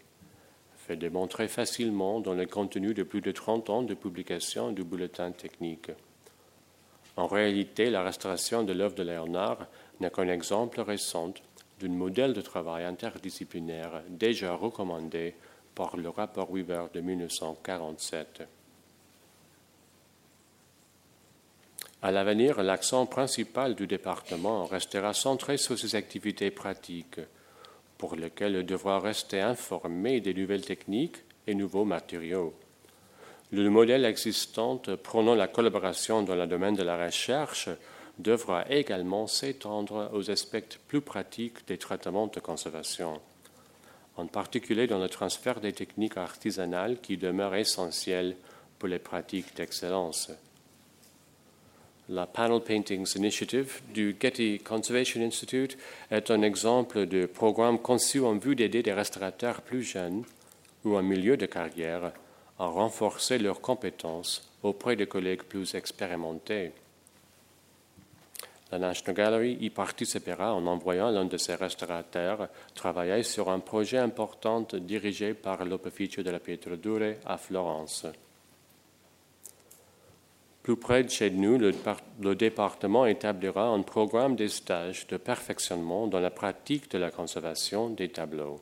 fait 0.91 0.97
démontrer 0.97 1.47
facilement 1.47 2.19
dans 2.19 2.33
le 2.33 2.45
contenu 2.45 2.93
de 2.93 3.03
plus 3.03 3.21
de 3.21 3.31
30 3.31 3.69
ans 3.69 3.81
de 3.81 3.93
publication 3.93 4.73
du 4.73 4.83
bulletin 4.83 5.31
technique. 5.31 5.89
En 7.15 7.27
réalité, 7.27 7.89
la 7.89 8.03
restauration 8.03 8.63
de 8.63 8.73
l'œuvre 8.73 8.95
de 8.95 9.03
Léonard 9.03 9.67
n'est 10.01 10.09
qu'un 10.09 10.27
exemple 10.27 10.81
récent 10.81 11.33
d'un 11.79 11.87
modèle 11.87 12.33
de 12.33 12.41
travail 12.41 12.83
interdisciplinaire 12.83 14.03
déjà 14.09 14.53
recommandé 14.53 15.33
par 15.75 15.95
le 15.95 16.09
rapport 16.09 16.51
Weaver 16.51 16.87
de 16.93 16.99
1947. 16.99 18.43
À 22.01 22.11
l'avenir, 22.11 22.61
l'accent 22.61 23.05
principal 23.05 23.75
du 23.75 23.87
département 23.87 24.65
restera 24.65 25.13
centré 25.13 25.55
sur 25.55 25.79
ses 25.79 25.95
activités 25.95 26.51
pratiques, 26.51 27.21
pour 28.01 28.15
lequel 28.15 28.55
il 28.55 28.65
devra 28.65 28.99
rester 28.99 29.41
informé 29.41 30.21
des 30.21 30.33
nouvelles 30.33 30.65
techniques 30.65 31.17
et 31.45 31.53
nouveaux 31.53 31.85
matériaux. 31.85 32.51
Le 33.51 33.69
modèle 33.69 34.05
existant 34.05 34.81
prenant 35.03 35.35
la 35.35 35.47
collaboration 35.47 36.23
dans 36.23 36.33
le 36.33 36.47
domaine 36.47 36.73
de 36.73 36.81
la 36.81 37.05
recherche 37.05 37.69
devra 38.17 38.67
également 38.71 39.27
s'étendre 39.27 40.09
aux 40.13 40.31
aspects 40.31 40.79
plus 40.87 41.01
pratiques 41.01 41.67
des 41.67 41.77
traitements 41.77 42.25
de 42.25 42.39
conservation, 42.39 43.21
en 44.17 44.25
particulier 44.25 44.87
dans 44.87 44.97
le 44.97 45.07
transfert 45.07 45.59
des 45.59 45.73
techniques 45.73 46.17
artisanales 46.17 47.01
qui 47.01 47.17
demeurent 47.17 47.53
essentielles 47.53 48.35
pour 48.79 48.89
les 48.89 48.97
pratiques 48.97 49.55
d'excellence 49.55 50.31
la 52.11 52.25
Panel 52.25 52.59
Paintings 52.59 53.15
Initiative 53.15 53.81
du 53.93 54.17
Getty 54.19 54.59
Conservation 54.59 55.21
Institute 55.21 55.77
est 56.11 56.29
un 56.29 56.41
exemple 56.41 57.05
de 57.05 57.25
programme 57.25 57.79
conçu 57.79 58.19
en 58.19 58.37
vue 58.37 58.55
d'aider 58.55 58.83
des 58.83 58.91
restaurateurs 58.91 59.61
plus 59.61 59.81
jeunes 59.81 60.25
ou 60.83 60.97
en 60.97 61.03
milieu 61.03 61.37
de 61.37 61.45
carrière 61.45 62.11
à 62.59 62.65
renforcer 62.65 63.37
leurs 63.37 63.61
compétences 63.61 64.51
auprès 64.61 64.97
de 64.97 65.05
collègues 65.05 65.43
plus 65.43 65.73
expérimentés. 65.73 66.73
La 68.73 68.79
National 68.79 69.15
Gallery 69.15 69.57
y 69.61 69.69
participera 69.69 70.53
en 70.53 70.67
envoyant 70.67 71.11
l'un 71.11 71.25
de 71.25 71.37
ses 71.37 71.55
restaurateurs 71.55 72.49
travailler 72.75 73.23
sur 73.23 73.49
un 73.49 73.59
projet 73.59 73.99
important 73.99 74.67
dirigé 74.73 75.33
par 75.33 75.63
l'Opificio 75.63 76.23
de 76.23 76.29
la 76.29 76.39
Pietra 76.39 76.75
Dure 76.75 77.15
à 77.25 77.37
Florence. 77.37 78.05
Plus 80.63 80.75
près 80.75 81.03
de 81.03 81.09
chez 81.09 81.31
nous, 81.31 81.57
le, 81.57 82.35
département 82.35 83.07
établira 83.07 83.67
un 83.67 83.81
programme 83.81 84.35
de 84.35 84.47
stages 84.47 85.07
de 85.07 85.17
perfectionnement 85.17 86.05
dans 86.05 86.19
la 86.19 86.29
pratique 86.29 86.91
de 86.91 86.99
la 86.99 87.09
conservation 87.09 87.89
des 87.89 88.09
tableaux. 88.09 88.59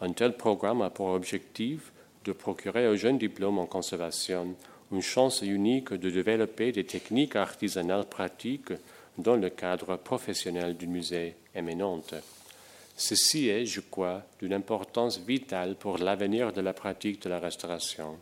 Un 0.00 0.12
tel 0.12 0.36
programme 0.36 0.82
a 0.82 0.90
pour 0.90 1.08
objectif 1.08 1.92
de 2.24 2.32
procurer 2.32 2.86
aux 2.86 2.94
jeunes 2.94 3.18
diplômes 3.18 3.58
en 3.58 3.66
conservation 3.66 4.54
une 4.92 5.02
chance 5.02 5.42
unique 5.42 5.92
de 5.92 6.10
développer 6.10 6.70
des 6.70 6.84
techniques 6.84 7.34
artisanales 7.34 8.08
pratiques 8.08 8.72
dans 9.18 9.36
le 9.36 9.50
cadre 9.50 9.96
professionnel 9.96 10.76
du 10.76 10.86
musée 10.86 11.34
éminente. 11.54 12.14
Ceci 12.96 13.48
est, 13.48 13.66
je 13.66 13.80
crois, 13.80 14.22
d'une 14.38 14.54
importance 14.54 15.18
vitale 15.18 15.74
pour 15.74 15.98
l'avenir 15.98 16.52
de 16.52 16.60
la 16.60 16.72
pratique 16.72 17.22
de 17.22 17.28
la 17.28 17.40
restauration. 17.40 18.16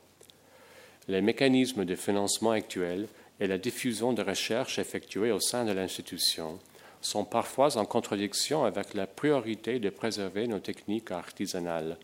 Les 1.08 1.20
mécanismes 1.20 1.84
de 1.84 1.94
financement 1.94 2.52
actuels 2.52 3.08
et 3.40 3.46
la 3.46 3.58
diffusion 3.58 4.12
de 4.12 4.22
recherches 4.22 4.78
effectuées 4.78 5.32
au 5.32 5.40
sein 5.40 5.64
de 5.64 5.72
l'institution 5.72 6.58
sont 7.00 7.24
parfois 7.24 7.76
en 7.76 7.84
contradiction 7.84 8.64
avec 8.64 8.94
la 8.94 9.06
priorité 9.06 9.78
de 9.78 9.90
préserver 9.90 10.46
nos 10.46 10.60
techniques 10.60 11.10
artisanales. 11.10 11.98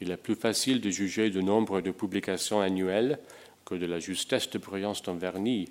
Il 0.00 0.10
est 0.10 0.16
plus 0.16 0.34
facile 0.34 0.80
de 0.80 0.90
juger 0.90 1.30
du 1.30 1.42
nombre 1.42 1.80
de 1.80 1.90
publications 1.90 2.60
annuelles 2.60 3.18
que 3.64 3.74
de 3.74 3.86
la 3.86 3.98
justesse 3.98 4.48
de 4.50 4.58
brillance 4.58 5.02
d'un 5.02 5.16
vernis 5.16 5.68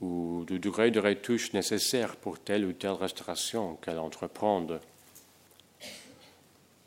ou 0.00 0.44
du 0.46 0.58
degré 0.58 0.90
de 0.90 1.00
retouche 1.00 1.52
nécessaire 1.54 2.16
pour 2.16 2.38
telle 2.38 2.64
ou 2.64 2.72
telle 2.72 2.92
restauration 2.92 3.76
qu'elle 3.76 3.98
entreprendre. 3.98 4.80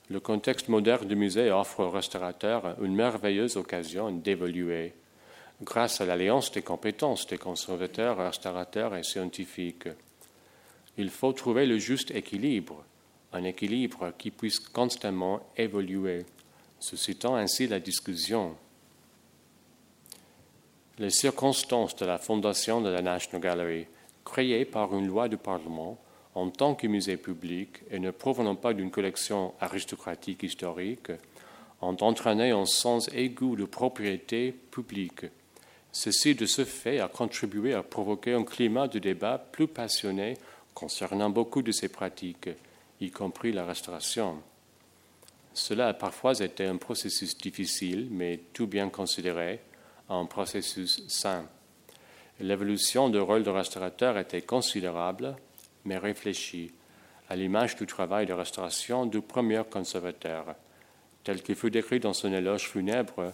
Le 0.10 0.20
contexte 0.22 0.70
moderne 0.70 1.08
du 1.08 1.16
musée 1.18 1.52
offre 1.52 1.82
aux 1.82 1.90
restaurateurs 1.90 2.82
une 2.82 2.96
merveilleuse 2.96 3.58
occasion 3.58 4.10
d'évoluer 4.12 4.94
grâce 5.62 6.02
à 6.02 6.06
l'alliance 6.06 6.52
des 6.52 6.62
compétences 6.62 7.28
des 7.28 7.38
conservateurs, 7.38 8.18
restaurateurs 8.18 8.96
et 8.96 9.04
scientifiques. 9.04 9.90
Il 10.98 11.10
faut 11.10 11.34
trouver 11.34 11.66
le 11.66 11.78
juste 11.78 12.12
équilibre, 12.12 12.84
un 13.34 13.44
équilibre 13.44 14.14
qui 14.18 14.32
puisse 14.32 14.60
constamment 14.60 15.42
évoluer, 15.58 16.26
suscitant 16.80 17.36
ainsi 17.36 17.68
la 17.68 17.80
discussion. 17.80 18.56
Les 21.00 21.10
circonstances 21.10 21.96
de 21.96 22.06
la 22.06 22.18
fondation 22.18 22.82
de 22.82 22.90
la 22.90 23.02
National 23.02 23.42
Gallery, 23.42 23.88
créée 24.24 24.66
par 24.66 24.96
une 24.96 25.08
loi 25.08 25.28
du 25.28 25.38
Parlement 25.38 25.98
en 26.38 26.50
tant 26.52 26.76
que 26.76 26.86
musée 26.86 27.18
public 27.18 27.82
et 27.90 27.98
ne 27.98 28.12
provenant 28.12 28.56
pas 28.56 28.74
d'une 28.74 28.92
collection 28.92 29.56
aristocratique 29.60 30.44
historique, 30.44 31.12
ont 31.82 31.98
entraîné 32.02 32.52
un 32.52 32.66
sens 32.66 33.10
aigu 33.14 33.56
de 33.56 33.66
propriété 33.66 34.52
publique 34.52 35.26
Ceci, 35.92 36.36
de 36.36 36.46
ce 36.46 36.64
fait, 36.64 37.00
a 37.00 37.08
contribué 37.08 37.74
à 37.74 37.82
provoquer 37.82 38.34
un 38.34 38.44
climat 38.44 38.88
de 38.88 39.00
débat 39.00 39.40
plus 39.40 39.68
passionné 39.68 40.38
concernant 40.76 41.32
beaucoup 41.32 41.64
de 41.64 41.72
ces 41.72 41.90
pratiques, 41.90 42.52
y 43.02 43.10
compris 43.10 43.52
la 43.52 43.66
restauration. 43.66 44.38
Cela 45.56 45.88
a 45.88 45.94
parfois 45.96 46.40
été 46.40 46.68
un 46.68 46.78
processus 46.78 47.36
difficile, 47.36 48.10
mais 48.12 48.42
tout 48.54 48.68
bien 48.68 48.90
considéré, 48.90 49.60
un 50.08 50.26
processus 50.26 51.02
sain. 51.08 51.48
L'évolution 52.40 53.10
du 53.10 53.18
rôle 53.18 53.42
de 53.42 53.50
restaurateur 53.50 54.20
était 54.20 54.44
considérable, 54.44 55.36
mais 55.88 55.98
réfléchie, 55.98 56.72
à 57.30 57.36
l'image 57.36 57.76
du 57.76 57.86
travail 57.86 58.26
de 58.26 58.34
restauration 58.34 59.06
du 59.06 59.22
premier 59.22 59.64
conservateur, 59.70 60.56
tel 61.24 61.42
qu'il 61.42 61.56
fut 61.56 61.72
décrit 61.72 62.00
dans 62.00 62.14
son 62.14 62.32
éloge 62.32 62.70
funèbre 62.70 63.34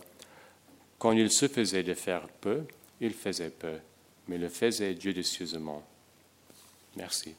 quand 1.00 1.12
il 1.12 1.32
se 1.32 1.48
faisait 1.48 1.84
de 1.84 1.94
faire 1.94 2.28
peu, 2.42 2.64
il 3.02 3.14
faisait 3.14 3.50
peu, 3.50 3.78
mais 4.28 4.38
le 4.38 4.50
faisait 4.50 4.96
judicieusement. 5.00 5.84
Merci. 6.96 7.36